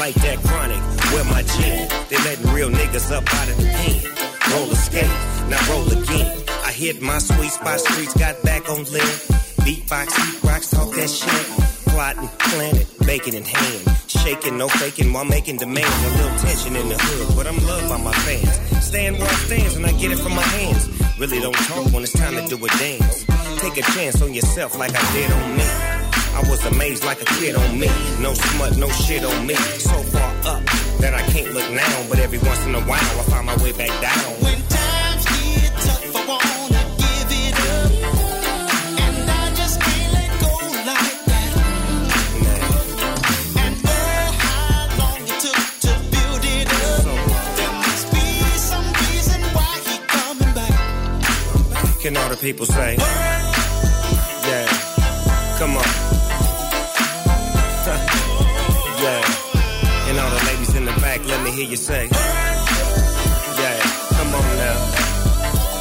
[0.08, 0.80] Like that chronic,
[1.12, 1.84] where my gin.
[2.08, 4.00] They letting real niggas up out of the pen.
[4.54, 5.04] Roll skate,
[5.52, 6.32] now roll again.
[6.64, 9.18] I hit my sweet spot, streets got back on limb.
[9.68, 11.46] Beatbox, heat rocks, talk that shit.
[11.92, 13.98] Plotting, planning, bacon in hand.
[14.08, 16.00] Shaking, no faking while making demands.
[16.06, 18.86] A little tension in the hood, but I'm loved by my fans.
[18.88, 20.88] Stand where I stands and I get it from my hands.
[21.20, 23.26] Really don't talk when it's time to do a dance.
[23.60, 25.97] Take a chance on yourself like I did on me.
[26.38, 27.90] I was amazed like a kid on me.
[28.22, 29.56] No smut, no shit on me.
[29.56, 30.64] So far up
[31.02, 33.72] that I can't look now, but every once in a while I find my way
[33.72, 34.36] back down.
[34.46, 37.92] When times get tough, I wanna give it up,
[39.02, 40.54] and I just can't let go
[40.86, 41.52] like that.
[43.66, 47.02] And oh, how long it took to build it up.
[47.58, 48.28] There must be
[48.72, 50.78] some reason why he coming back.
[52.02, 52.96] Can all the people say?
[54.46, 54.68] Yeah,
[55.58, 56.07] come on.
[61.58, 62.04] Hear you say.
[62.06, 62.18] Yeah,
[64.14, 64.78] come on now.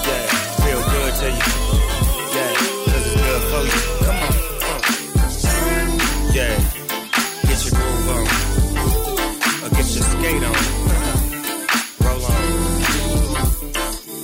[0.08, 0.24] Yeah,
[0.64, 1.46] feel good to you.
[2.32, 2.52] Yeah,
[2.88, 3.80] cause it's good for you.
[4.06, 4.32] Come on.
[4.72, 5.28] uh.
[6.32, 6.54] Yeah,
[7.44, 8.24] get your groove on.
[9.60, 10.56] Or get your skate on.
[12.06, 12.40] Roll on.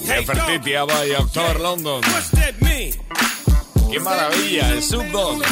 [0.08, 2.00] Nefertiti Aba y October London.
[2.00, 2.94] What's that mean?
[3.90, 4.72] ¡Qué maravilla!
[4.72, 5.42] El Snoop Dogg.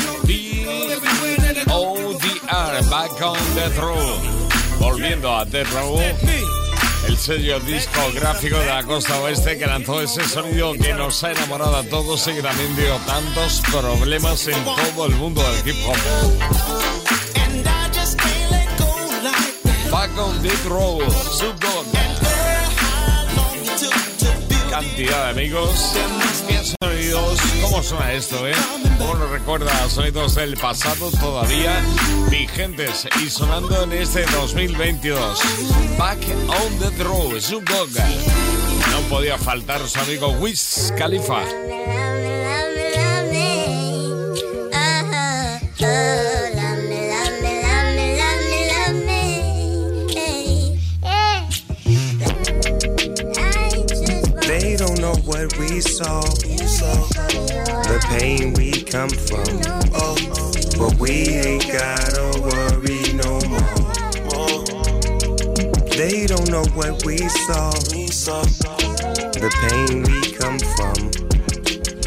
[1.68, 4.49] ODR, Back on Death Row.
[4.80, 6.00] Volviendo a Death Row.
[7.06, 11.76] El sello discográfico de la costa oeste que lanzó ese sonido que nos ha enamorado
[11.76, 15.96] a todos y que también dio tantos problemas en todo el mundo del hip hop.
[19.90, 21.84] Back on Death Row, Sub Dog.
[22.74, 25.94] How long it took to build Cantidad de amigos,
[27.82, 28.52] 100 sonidos, ¿Cómo suena esto, eh?
[28.98, 31.82] ¿Cómo nos recuerda sonidos del pasado todavía
[32.30, 35.40] vigentes y sonando en este 2022?
[35.98, 37.88] Back on the road, Subdog.
[38.92, 41.42] No podía faltar su amigo Wiz Khalifa.
[54.46, 56.20] They don't know what we saw,
[56.80, 59.60] the pain we come from.
[59.92, 60.16] Oh,
[60.78, 63.60] but we ain't gotta worry no more.
[65.90, 67.70] They don't know what we saw,
[69.36, 71.10] the pain we come from.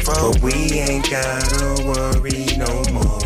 [0.04, 3.20] But we ain't gotta worry no more.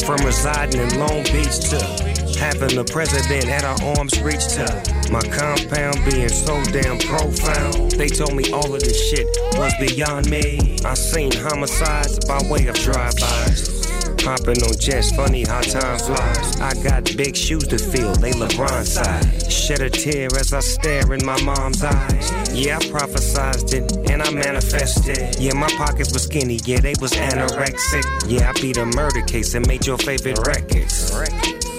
[0.00, 2.13] From residing in Long Beach to
[2.44, 4.68] having the president at our arms reach to
[5.10, 7.92] my compound being so damn profound.
[7.92, 9.26] They told me all of this shit
[9.56, 10.76] was beyond me.
[10.84, 13.72] I seen homicides by way of drive-bys.
[14.20, 16.60] Hopping on jets, funny how time flies.
[16.60, 19.52] I got big shoes to fill, they LeBron size.
[19.52, 22.30] Shed a tear as I stare in my mom's eyes.
[22.52, 25.40] Yeah, I prophesized it and I manifested.
[25.40, 28.04] Yeah, my pockets were skinny, yeah, they was anorexic.
[28.28, 31.10] Yeah, I beat a murder case and made your favorite records.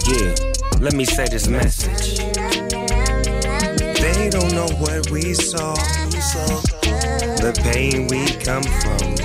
[0.07, 0.35] Yeah,
[0.79, 2.19] let me say this message.
[3.99, 5.73] They don't know what we saw,
[7.43, 9.15] the pain we come from.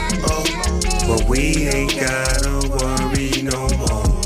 [1.08, 4.20] But we ain't gotta worry no more.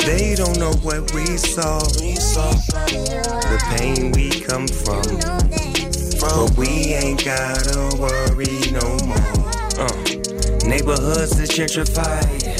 [0.00, 5.02] They don't know what we saw, the pain we come from.
[6.20, 9.20] But we ain't gotta worry no more.
[9.78, 9.92] Uh,
[10.66, 12.59] neighborhoods that gentrified,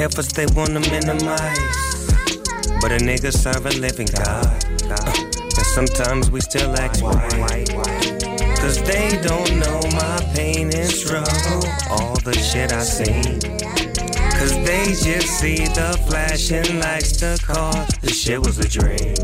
[0.00, 2.06] efforts they wanna minimize.
[2.80, 4.64] But a nigga serve a living God.
[4.84, 7.68] And sometimes we still act white.
[8.58, 11.62] Cause they don't know my pain and struggle.
[11.90, 13.40] All the shit I seen.
[14.38, 17.72] Cause they just see the flashing lights, the car.
[18.02, 19.14] The shit was a dream.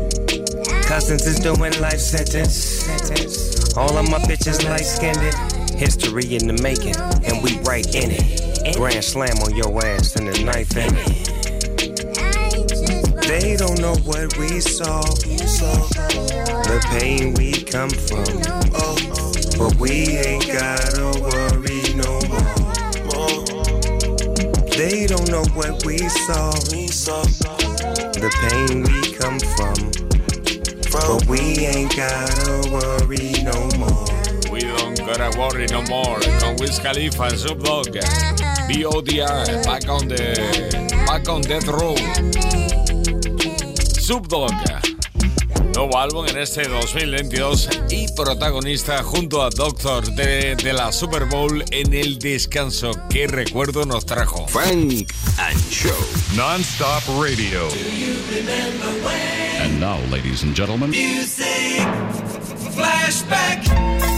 [0.83, 3.75] Cousins is doing life sentence.
[3.77, 5.35] All of my bitches light skinned it.
[5.73, 8.52] History in the making, and we right in it.
[8.71, 11.29] Grand slam on your ass and a knife in it.
[13.27, 18.23] They don't know what we saw, the pain we come from.
[19.57, 23.63] But we ain't gotta worry no more.
[24.77, 26.51] They don't know what we saw,
[28.13, 29.91] the pain we come from.
[30.91, 34.05] But we ain't gotta worry no more.
[34.51, 36.19] We don't gotta worry no more.
[36.39, 37.97] Con Wiz Khalifa and Snoop Dogg.
[38.73, 39.61] B.O.D.I.
[39.63, 41.05] Back on the...
[41.05, 41.95] Back on Death Row.
[44.27, 44.51] Dogg.
[45.75, 51.63] Nuevo álbum en este 2022 y protagonista junto a Doctor de, de la Super Bowl
[51.71, 52.91] en el descanso.
[53.09, 54.47] ¿Qué recuerdo nos trajo?
[54.47, 55.07] Frank
[55.37, 55.93] and Show.
[56.35, 57.67] Non-stop radio.
[59.61, 60.89] And now, ladies and gentlemen.
[60.89, 61.79] Music
[62.73, 64.12] flashback.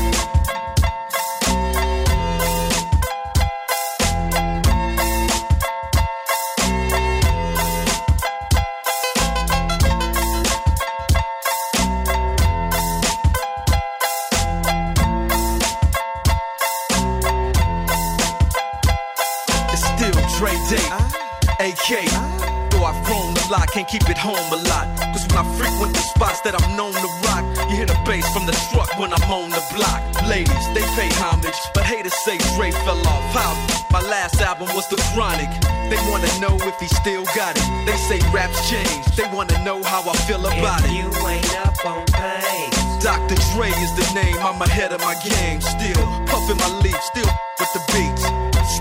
[23.56, 24.88] I've grown a lot, can't keep it home a lot.
[25.14, 28.28] Cause when I frequent the spots that I'm known to rock, you hear the bass
[28.34, 30.02] from the truck when I'm on the block.
[30.28, 33.24] Ladies, they pay homage, but haters say Dre fell off.
[33.32, 33.54] How?
[33.92, 35.50] My last album was The Chronic.
[35.90, 37.68] They wanna know if he still got it.
[37.86, 40.92] They say raps change, they wanna know how I feel about it.
[40.92, 43.04] You ain't up on pace.
[43.04, 43.38] Dr.
[43.54, 45.62] Dre is the name, I'm ahead of my game.
[45.62, 48.45] Still puffin' my leaf, still with the beats.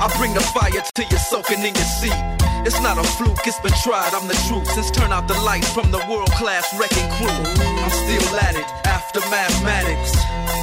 [0.00, 2.16] I bring the fire to you're soaking in your seat.
[2.64, 4.66] It's not a fluke, it's been tried, I'm the truth.
[4.72, 7.28] Since turn out the lights from the world class wrecking crew.
[7.28, 10.39] I'm still at it after mathematics.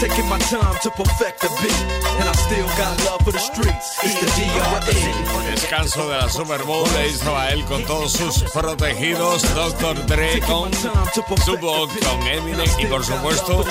[0.00, 1.80] taking my time to perfect the beat,
[2.20, 3.98] and I still got love for the streets.
[4.02, 5.50] It's the DRE.
[5.50, 10.06] Descanso de la Super Bowl, estaba él con todos sus protegidos, Dr.
[10.06, 13.64] Dre con Tupac, con Eminem y por supuesto,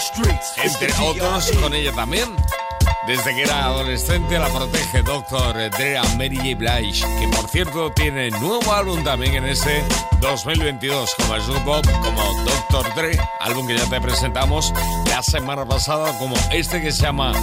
[0.64, 2.36] entre otros, con ella también.
[3.08, 5.70] Desde que era adolescente la protege Dr.
[5.70, 6.56] Dre a Mary J.
[6.56, 9.84] Blige, que por cierto tiene nuevo álbum también en ese
[10.22, 12.22] 2022 como Snoop Dogg, como
[12.72, 12.96] Dr.
[12.96, 14.74] Dre, álbum que ya te presentamos
[15.08, 17.34] la semana pasada como este que se llama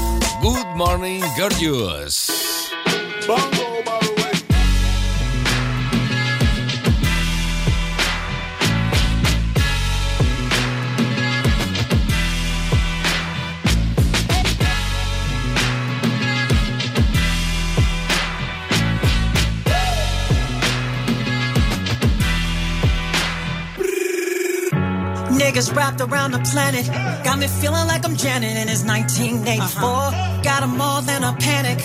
[0.40, 2.72] Good Morning Gorgeous.
[25.40, 26.86] Niggas wrapped around the planet.
[27.24, 29.88] Got me feeling like I'm Janet and it's 1984.
[29.88, 30.42] Uh-huh.
[30.42, 31.78] Got 'em more than a panic.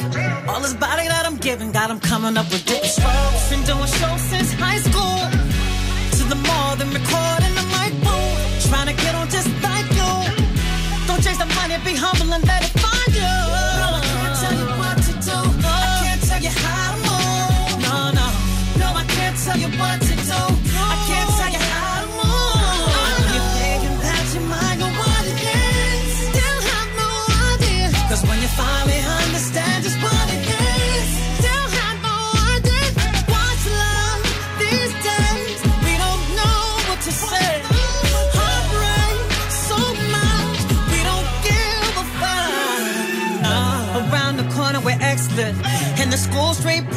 [0.49, 3.49] All this body that I'm giving, got 'em coming up with different strokes.
[3.49, 5.19] Been doing shows since high school.
[6.17, 8.31] To the mall, then recording the mic boom.
[8.69, 10.11] Trying to get on just like you.
[11.07, 12.76] Don't chase the money, be humble and let it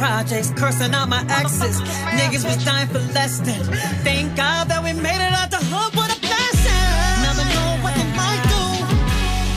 [0.01, 1.79] projects, cursing out my exes.
[2.17, 3.61] Niggas was dying for less than.
[4.01, 6.85] Thank God that we made it out the hood with a blessing.
[7.21, 8.63] Never know what they might do.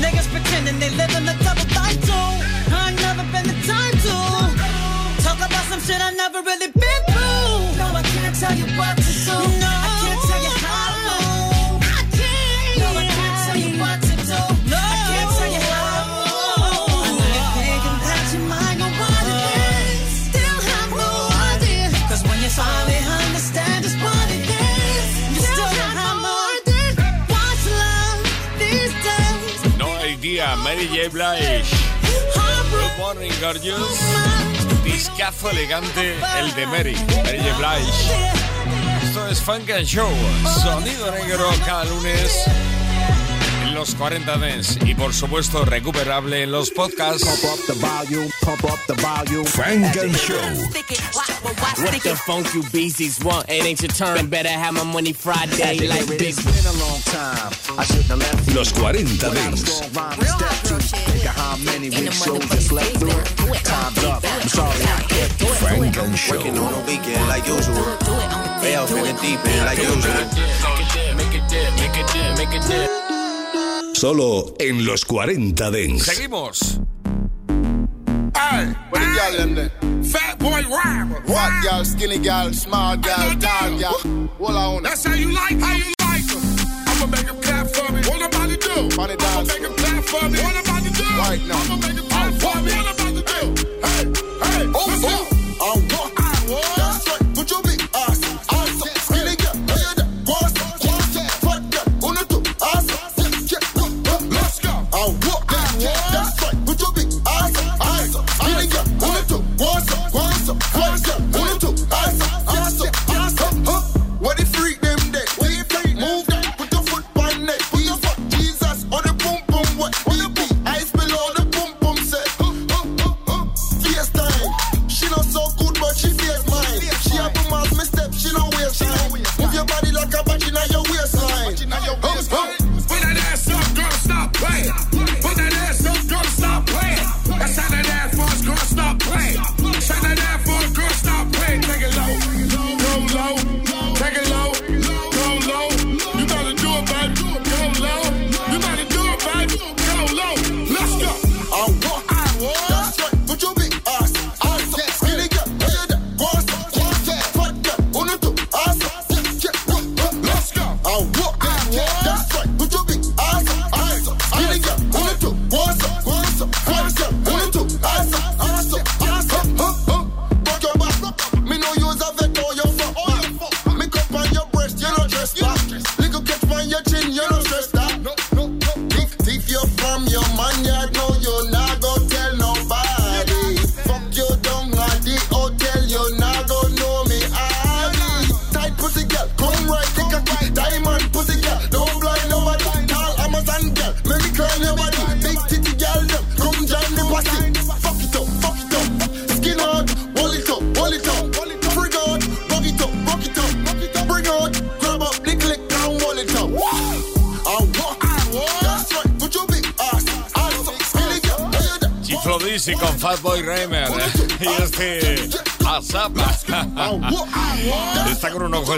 [0.05, 2.28] Niggas pretending they live in the double life too.
[2.76, 4.14] I never been the time to
[5.24, 6.84] talk about some shit I never really been
[31.09, 31.64] Blige.
[32.70, 33.98] Good morning, gorgeous.
[34.84, 37.38] Discazo elegante, el de Mary, Mary.
[37.59, 38.12] Blige.
[39.02, 40.11] Esto es Funk and Show,
[40.62, 42.44] sonido negro cada lunes
[43.75, 47.27] en los 40 Dance y por supuesto recuperable en los podcasts.
[49.47, 50.37] Funk and Show.
[51.83, 53.49] What the funk you beasties want?
[53.49, 54.29] It ain't your turn.
[54.29, 56.37] Better have my money Friday like big.
[56.37, 57.53] Been a long time.
[57.77, 59.81] I shouldn't have left Los 40 Dance.
[61.27, 63.22] how many week shows I slept through.
[63.64, 64.22] Time's up.
[64.25, 65.59] I'm sorry I can't do it.
[65.59, 66.37] Funk and Show.
[66.37, 67.75] Working on a weekend like usual.
[68.62, 70.14] Way off in the deep end like usual.
[71.16, 73.03] Make it dip, make it dip, make it dip.
[73.95, 76.05] Solo en los 40 Dents.
[76.05, 76.80] Seguimos.
[78.34, 79.70] Hey, what the girl them there?
[80.03, 81.22] Fat boy rapper.
[81.26, 84.28] Fat girl, skinny girl, small girl, tall girl.
[84.38, 84.82] Hold on.
[84.82, 86.42] That's how you like, how you like them.
[86.88, 88.01] I'ma make them clap for me.
[88.01, 88.90] What I'm about to do?
[88.90, 90.38] Funny I'ma make them clap for me.
[90.40, 91.05] What I'm about to do?
[91.16, 91.62] Right now.
[91.62, 92.72] I'ma make them clap for me.
[92.74, 93.64] What I'm about to do?
[93.80, 94.05] Hey,
[94.42, 95.34] hey, oh, let's go.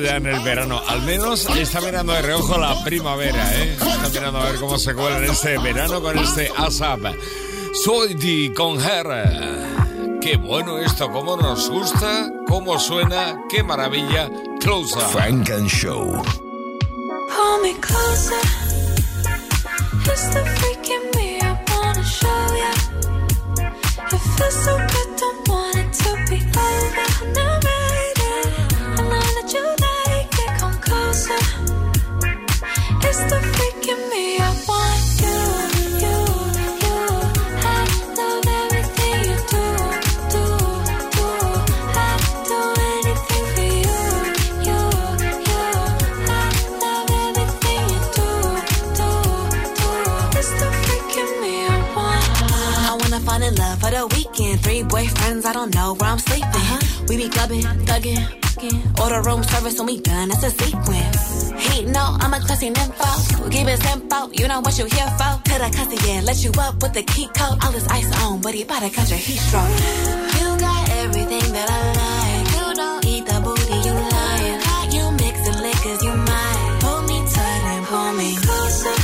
[0.07, 0.81] Ya en el verano.
[0.87, 3.73] Al menos está mirando de reojo la primavera, ¿eh?
[3.73, 7.01] Está mirando a ver cómo se cuela en este verano con este ASAP.
[7.85, 10.21] Soy Di con Her.
[10.21, 14.31] Qué bueno esto, cómo nos gusta, cómo suena, qué maravilla.
[14.61, 15.03] Closer.
[15.13, 16.23] Frank and Show.
[17.29, 18.56] Hold me closer.
[54.39, 54.62] Weekend.
[54.62, 56.45] Three boyfriends, I don't know where I'm sleeping.
[56.45, 57.05] Uh-huh.
[57.09, 58.82] We be clubbing, thugging, fucking.
[59.01, 60.28] order room service when we done.
[60.28, 61.51] That's a sequence.
[61.66, 63.51] He know I'm a classy nympho.
[63.51, 65.41] Keep it simple, you know what you here for.
[65.45, 67.59] Till I cuss again, let you up with the key code.
[67.62, 69.68] All this ice on, but he bout to catch a heat stroke.
[70.39, 72.47] You got everything that I like.
[72.57, 74.61] You don't eat the booty, you lying.
[74.68, 76.78] How you mixing liquors, you might.
[76.80, 78.97] Pull me tight and pull me closer.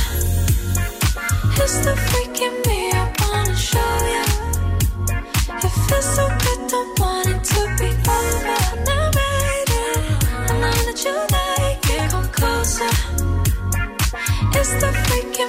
[1.63, 2.82] It's the freak in me
[14.55, 15.39] It's the freak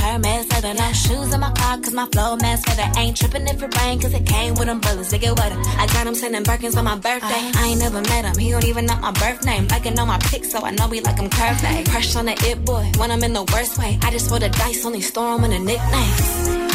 [0.00, 2.88] Hermes leather, no shoes in my car cause my flow mask feather.
[2.98, 5.58] Ain't tripping if it rain cause it came with umbrellas to get wetter.
[5.78, 7.42] I got him sending Birkins on my birthday.
[7.42, 7.64] Uh-huh.
[7.64, 9.66] I ain't never met him, he don't even know my birth name.
[9.68, 11.88] Liking on my pics so I know we like him curvy.
[11.90, 13.98] Crush on the it boy when I'm in the worst way.
[14.02, 16.22] I just roll the dice, only store him in the nicknames.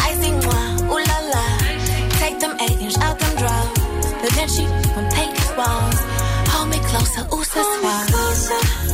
[0.05, 1.45] I sing one, ooh la la.
[2.19, 3.87] Take them eight inch out them drawers.
[4.21, 5.99] The Vinci from paint his walls.
[6.51, 8.87] Hold me closer, ooh, so Hold me closer.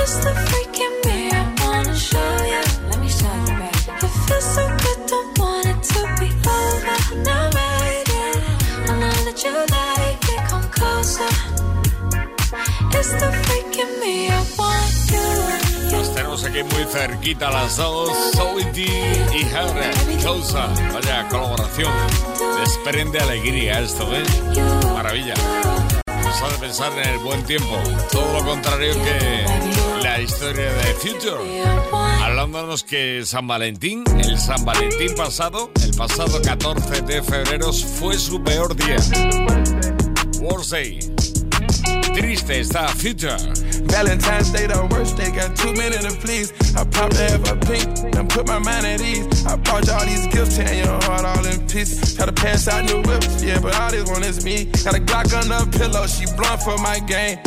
[0.00, 1.27] It's the freak in
[15.90, 20.68] Los tenemos aquí muy cerquita las dos, Solity y Henry Chosa.
[20.92, 21.92] Vaya colaboración.
[22.62, 24.22] Esperen alegría esto, ¿eh?
[24.94, 25.34] Maravilla.
[26.06, 27.76] Nos hace pensar en el buen tiempo.
[28.12, 29.77] Todo lo contrario que
[30.22, 31.62] historia de Future.
[31.92, 38.42] Hablándonos que San Valentín, el San Valentín pasado, el pasado 14 de febrero, fue su
[38.42, 38.96] peor día.
[40.40, 40.98] Worst Day.
[42.14, 43.36] Triste está Future.
[43.84, 45.30] Valentine's Day, the worst day.
[45.30, 46.52] Got too many to please.
[46.76, 49.46] I popped to have a pink and put my mind at ease.
[49.46, 52.14] I bought you all these gifts, tearing your heart all in pieces.
[52.14, 54.66] Try to pass out new whips, yeah, but all this one is me.
[54.84, 57.38] Got a Glock under the pillow, she blunt for my game.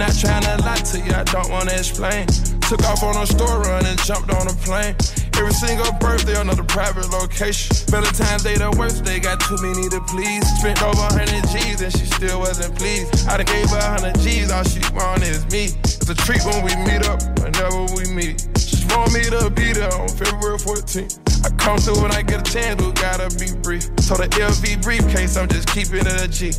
[0.00, 2.24] Not trying to lie to you, I don't wanna explain.
[2.72, 4.96] Took off on a store run and jumped on a plane.
[5.36, 7.76] Every single birthday, another private location.
[7.92, 10.40] Valentine's Day, the worst they got too many to please.
[10.56, 13.28] Spent over 100 G's and she still wasn't pleased.
[13.28, 15.68] I done gave her 100 G's, all she want is me.
[15.84, 18.40] It's a treat when we meet up, whenever we meet.
[18.56, 21.20] She want me to be there on February 14th.
[21.44, 23.84] I come through when I get a chance, but gotta be brief.
[24.00, 26.56] So the LV briefcase, I'm just keeping it a G.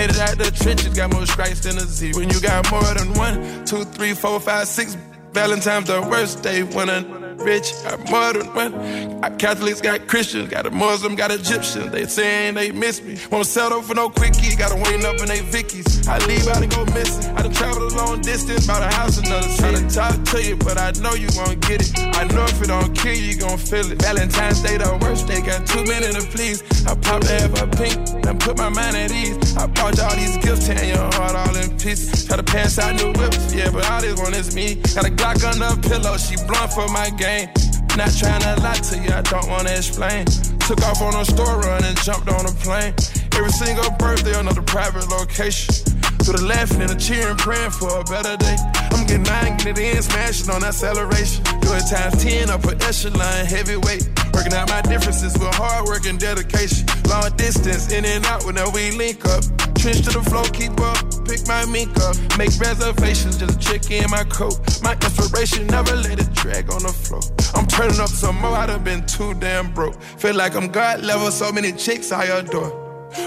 [0.00, 2.12] Made it out the trenches, got more stripes than a Z.
[2.14, 4.96] When you got more than one, two, three, four, five, six.
[5.34, 9.20] Valentine's the worst day when a rich got more than one.
[9.20, 11.90] Got Catholics got Christians, got a Muslim, got Egyptians.
[11.90, 13.18] They saying they miss me.
[13.30, 16.06] Won't settle for no quickie, gotta wait up in they Vickies.
[16.08, 17.34] I leave out and go missing.
[17.36, 19.60] I done traveled a long distance, bought a house another city.
[19.60, 21.92] Try to talk to you, but I know you won't get it.
[22.16, 24.02] I know if it don't kill you, you gon' feel it.
[24.02, 26.62] Valentine's Day the worst day, got too many to please.
[26.86, 29.56] I popped have a pink, then put my mind at ease.
[29.56, 32.26] I bought you all these gifts, tearing your heart all in pieces.
[32.26, 34.76] Try to pass out new whips, yeah, but all this one is me.
[34.94, 37.48] Got a Glock on the pillow, she blunt for my game.
[37.96, 40.26] Not trying to lie to you, I don't wanna explain.
[40.60, 42.94] Took off on a store run and jumped on a plane.
[43.34, 45.89] Every single birthday, another private location.
[46.30, 48.54] To the laughing and the cheering, praying for a better day.
[48.94, 51.42] I'm getting nine, getting it in, smashing on acceleration.
[51.58, 54.06] Do it times 10 up a echelon, heavyweight.
[54.30, 56.86] Working out my differences with hard work and dedication.
[57.10, 59.42] Long distance, in and out whenever we link up.
[59.74, 62.14] Trench to the floor, keep up, pick my mink up.
[62.38, 64.54] Make reservations, just a check in my coat.
[64.86, 67.26] My inspiration, never let it drag on the floor.
[67.58, 70.00] I'm turning up some more, I done been too damn broke.
[70.00, 72.79] Feel like I'm God level, so many chicks I adore.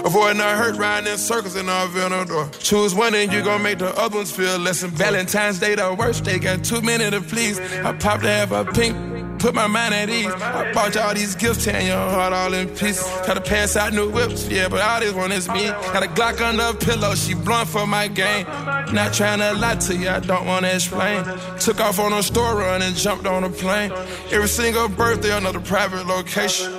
[0.04, 2.48] Avoiding the hurt, riding in circles in our door.
[2.58, 5.94] Choose one and you gon' make the other ones feel less than Valentine's Day, the
[5.94, 6.38] worst day.
[6.38, 7.60] Got too many to please.
[7.60, 10.26] I popped to have a pink, put my mind at ease.
[10.26, 13.04] I bought you all these gifts, tearing your heart all in pieces.
[13.24, 15.66] Try to pass out new whips, yeah, but all this one is me.
[15.66, 18.46] Got a Glock under a pillow, she blunt for my game.
[18.92, 21.24] Not trying to lie to you, I don't wanna explain.
[21.58, 23.92] Took off on a store run and jumped on a plane.
[24.30, 26.72] Every single birthday, another private location.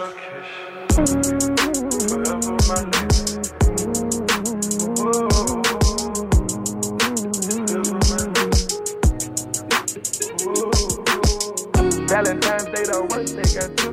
[12.16, 13.91] Valentine's Day, the worst day, got too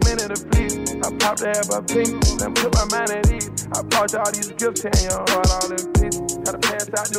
[1.02, 1.42] a pass
[6.94, 7.10] out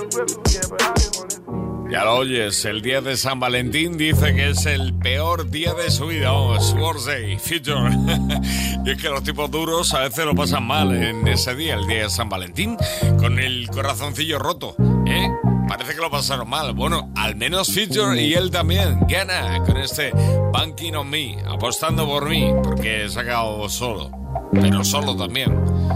[1.91, 5.91] Ya lo oyes, el día de San Valentín dice que es el peor día de
[5.91, 6.31] su vida.
[6.31, 7.89] Vamos, Worst Day, Future.
[8.85, 11.85] y es que los tipos duros a veces lo pasan mal en ese día, el
[11.85, 12.77] día de San Valentín,
[13.19, 15.27] con el corazoncillo roto, ¿eh?
[15.75, 16.71] Parece que lo pasaron mal.
[16.75, 20.11] Bueno, al menos Future y él también gana con este
[20.51, 24.11] Banking on Me, apostando por mí, porque he sacado solo,
[24.51, 25.51] pero solo también.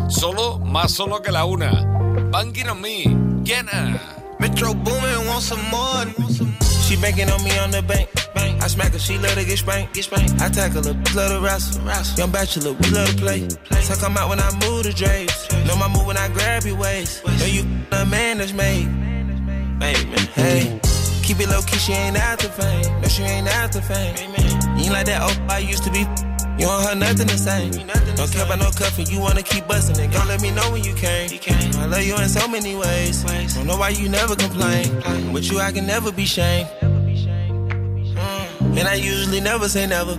[0.10, 1.70] Solo, más solo que la una.
[2.32, 3.04] Banking on Me,
[3.44, 4.02] gana.
[4.40, 6.12] Metro Boomin want some more.
[6.88, 8.10] She banking on me on the bank.
[8.36, 9.94] I smack her, she let her get spanked.
[9.94, 10.10] Get.
[10.42, 11.84] I tackle her, let her wrestle.
[12.18, 13.48] Young bachelor, we love to play.
[13.82, 15.48] So come out when I move the drapes.
[15.68, 17.24] Know my move when I grab your waist.
[17.26, 18.88] Know you a man that's made.
[19.80, 20.80] Hey.
[21.24, 23.02] Keep it low key, she ain't after fame.
[23.02, 24.16] No, she ain't after fame.
[24.78, 26.00] You ain't like that oh I used to be.
[26.58, 27.72] You don't heard nothing the same.
[28.16, 30.12] Don't care about no cuffing, you wanna keep busting it.
[30.12, 31.30] Don't let me know when you came.
[31.78, 33.24] I love you in so many ways.
[33.24, 35.34] Don't know why you never complain.
[35.34, 36.70] With you, I can never be shamed.
[38.78, 40.18] And I usually never say never.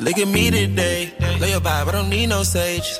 [0.00, 1.14] Look at me today.
[1.40, 2.98] Lay your vibe, I don't need no sage.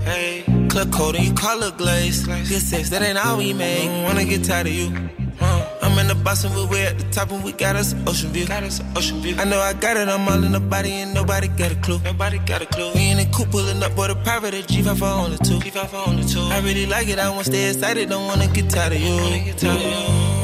[0.00, 0.35] Hey,
[0.84, 2.26] club and you it glaze.
[2.26, 4.04] Good sex, that ain't all we made.
[4.04, 4.92] Wanna get tired of you.
[5.40, 8.46] I'm in the bus and we're at the top and we got us ocean view.
[8.46, 9.36] Got us ocean view.
[9.38, 12.00] I know I got it, I'm all in the body and nobody got a clue.
[12.04, 12.92] Nobody got a clue.
[12.94, 15.58] We in the coupe pulling up, boy, the private at G5 for only two.
[15.58, 16.40] G5 for only two.
[16.40, 19.16] I really like it, I wanna stay excited, don't wanna get tired of you.
[19.16, 20.35] Wanna get tired of you.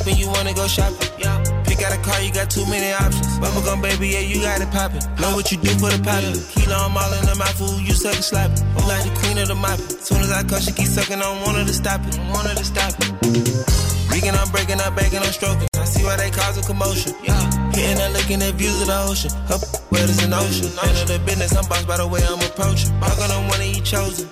[0.00, 0.96] Up and you wanna go shopping.
[1.18, 1.36] Yeah.
[1.64, 3.26] Pick out a car, you got too many options.
[3.38, 5.04] Bubblegum baby, yeah, you got it poppin'.
[5.20, 6.40] Know what you do for the poppin'.
[6.56, 8.64] Kilo, I'm all in the mouth, you suck slapping.
[8.76, 9.78] I'm like the queen of the mop.
[10.00, 12.18] Soon as I cut, she keep sucking, I don't want her to stop it.
[12.18, 13.08] I want her to stop it.
[14.10, 15.68] Reeking, I'm breaking, I'm baking, I'm stroking.
[15.74, 17.14] I see why they cause a commotion.
[17.22, 17.38] Yeah.
[17.72, 19.30] Hitting and looking at views of the ocean.
[19.52, 20.70] Up, where there's an ocean.
[20.82, 22.90] End of the business, I'm bossed by the way I'm approaching.
[22.90, 24.28] On one of you chosen.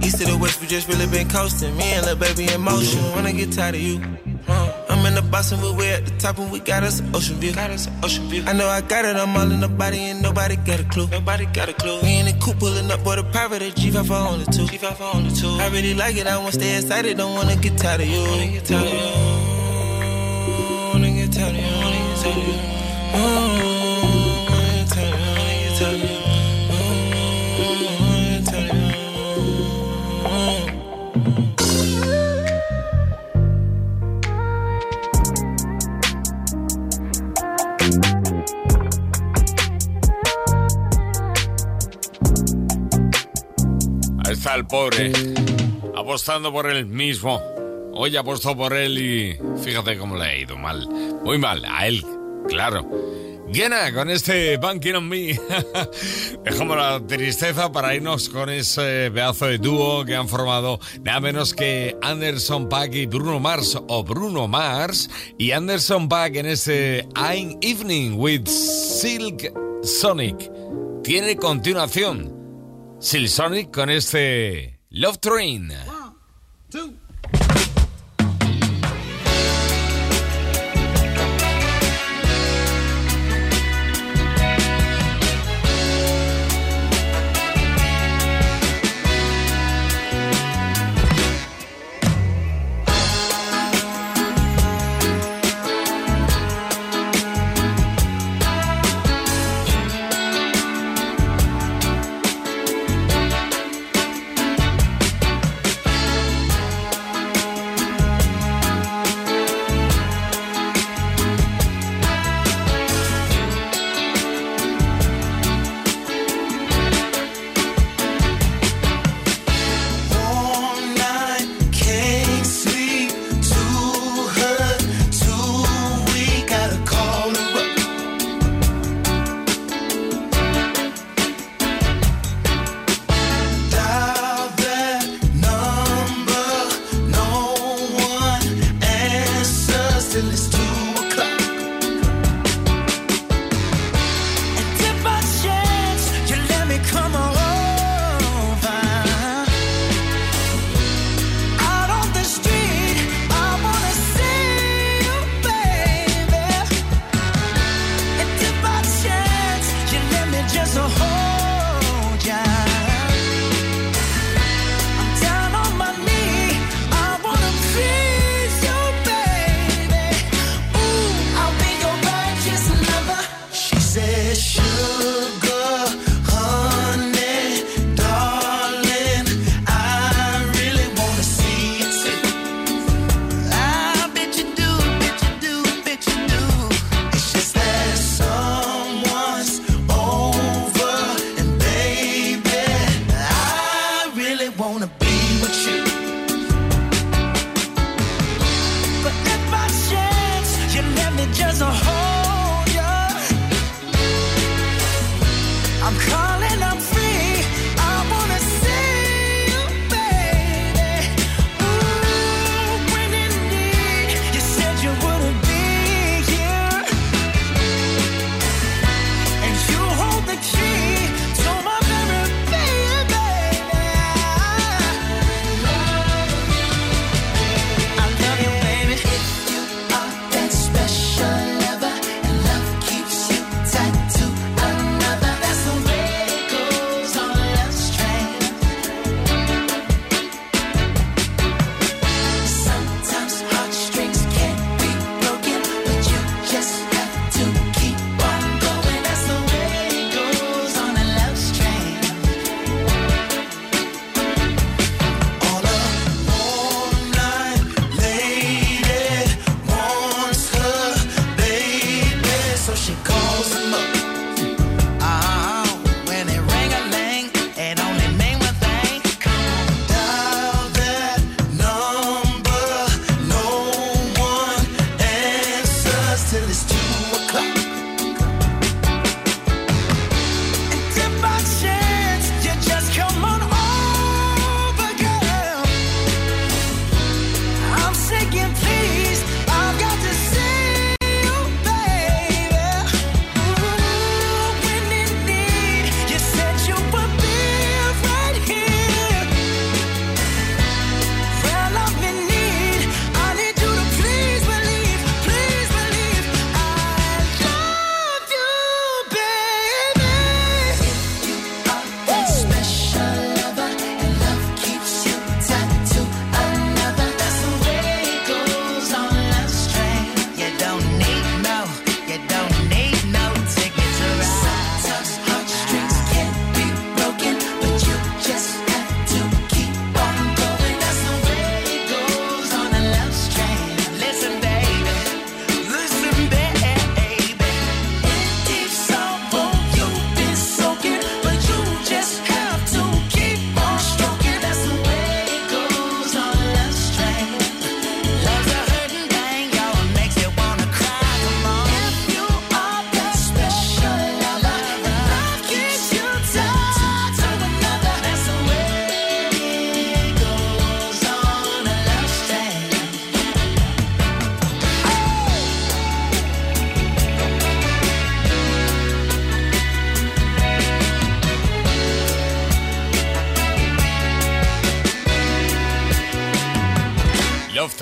[0.00, 1.76] East to the west, we just really been coasting.
[1.76, 3.02] Me and little baby in motion.
[3.12, 4.00] Wanna get tired of you.
[5.08, 7.54] In the box and we're at the top and we got us an ocean view.
[7.54, 8.42] Got us an ocean view.
[8.46, 11.08] I know I got it, I'm all in the body and nobody got a clue.
[11.08, 11.98] Nobody got a clue.
[12.02, 14.66] We in the coupe pulling up, boy, the private at G5 for only two.
[14.66, 15.48] G5 for only two.
[15.48, 18.20] I really like it, I wanna stay excited, don't wanna get tired of you.
[18.20, 18.60] Wanna you.
[18.60, 19.18] Tired of you.
[44.68, 45.12] Pobre,
[45.96, 47.42] apostando por él mismo.
[47.92, 50.86] Hoy apostó por él y fíjate cómo le ha ido mal.
[51.24, 52.04] Muy mal, a él,
[52.46, 52.86] claro.
[53.52, 55.40] Llena con este Banking on Me.
[56.44, 61.54] Dejamos la tristeza para irnos con ese pedazo de dúo que han formado nada menos
[61.54, 65.08] que Anderson Paak y Bruno Mars o Bruno Mars
[65.38, 69.50] y Anderson Paak en ese I'm Evening with Silk
[69.82, 70.52] Sonic.
[71.02, 72.37] Tiene continuación
[73.00, 75.72] Silk Sonic con este Love Train.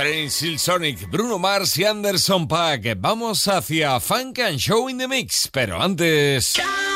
[0.07, 2.97] Train, Silsonic, Bruno Mars y Anderson Pack.
[3.01, 6.53] Vamos hacia Funk and Show in the Mix, pero antes.
[6.53, 6.96] ¡Chao!